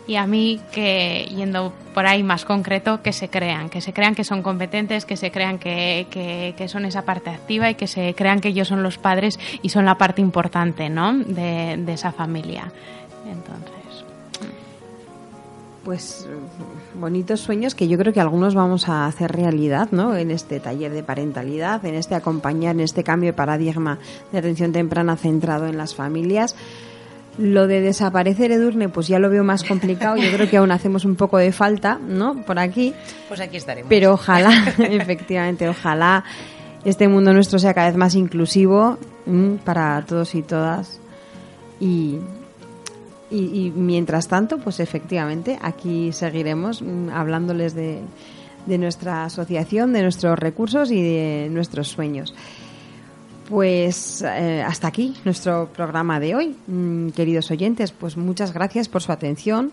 [0.10, 4.16] Y a mí que, yendo por ahí más concreto, que se crean, que se crean
[4.16, 8.16] que son competentes, que se crean que, que- son esa parte activa y que se
[8.16, 11.14] crean que ellos son los padres y son la parte importante, ¿no?
[11.14, 12.72] De, de esa familia.
[13.30, 14.04] Entonces,
[15.86, 16.28] pues
[16.96, 20.16] bonitos sueños que yo creo que algunos vamos a hacer realidad, ¿no?
[20.16, 24.00] En este taller de parentalidad, en este acompañar, en este cambio de paradigma
[24.32, 26.56] de atención temprana centrado en las familias.
[27.40, 30.18] Lo de desaparecer Edurne, pues ya lo veo más complicado.
[30.18, 32.44] Yo creo que aún hacemos un poco de falta, ¿no?
[32.44, 32.94] Por aquí.
[33.28, 33.90] Pues aquí estaremos.
[33.90, 36.24] Pero ojalá, efectivamente, ojalá
[36.84, 38.98] este mundo nuestro sea cada vez más inclusivo
[39.64, 41.00] para todos y todas.
[41.80, 42.18] Y,
[43.32, 46.84] y, y mientras tanto, pues efectivamente, aquí seguiremos
[47.14, 48.02] hablándoles de,
[48.66, 52.34] de nuestra asociación, de nuestros recursos y de nuestros sueños.
[53.50, 57.92] Pues eh, hasta aquí nuestro programa de hoy, Mm, queridos oyentes.
[57.92, 59.72] Pues muchas gracias por su atención.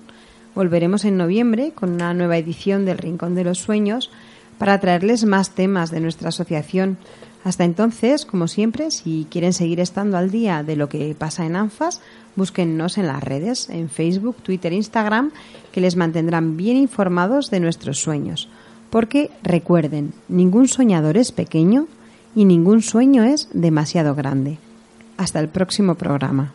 [0.55, 4.11] Volveremos en noviembre con una nueva edición del Rincón de los Sueños
[4.59, 6.97] para traerles más temas de nuestra asociación.
[7.45, 11.55] Hasta entonces, como siempre, si quieren seguir estando al día de lo que pasa en
[11.55, 12.01] ANFAS,
[12.35, 15.33] búsquennos en las redes, en Facebook, Twitter, Instagram,
[15.71, 18.49] que les mantendrán bien informados de nuestros sueños.
[18.89, 21.87] Porque recuerden, ningún soñador es pequeño
[22.37, 24.59] y ningún sueño es demasiado grande.
[25.17, 26.53] Hasta el próximo programa.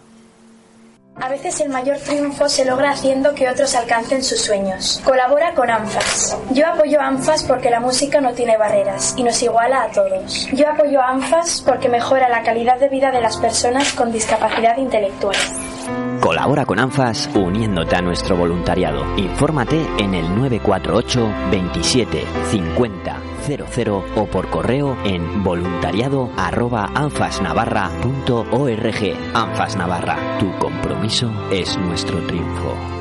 [1.19, 5.01] A veces el mayor triunfo se logra haciendo que otros alcancen sus sueños.
[5.03, 6.37] Colabora con ANFAS.
[6.53, 10.47] Yo apoyo a ANFAS porque la música no tiene barreras y nos iguala a todos.
[10.53, 14.77] Yo apoyo a ANFAS porque mejora la calidad de vida de las personas con discapacidad
[14.77, 15.35] intelectual.
[16.21, 19.03] Colabora con ANFAS uniéndote a nuestro voluntariado.
[19.17, 29.17] Infórmate en el 948 27 50 00 o por correo en voluntariado arroba anfasnavarra.org.
[29.33, 33.00] ANFAS Navarra, tu compromiso es nuestro triunfo.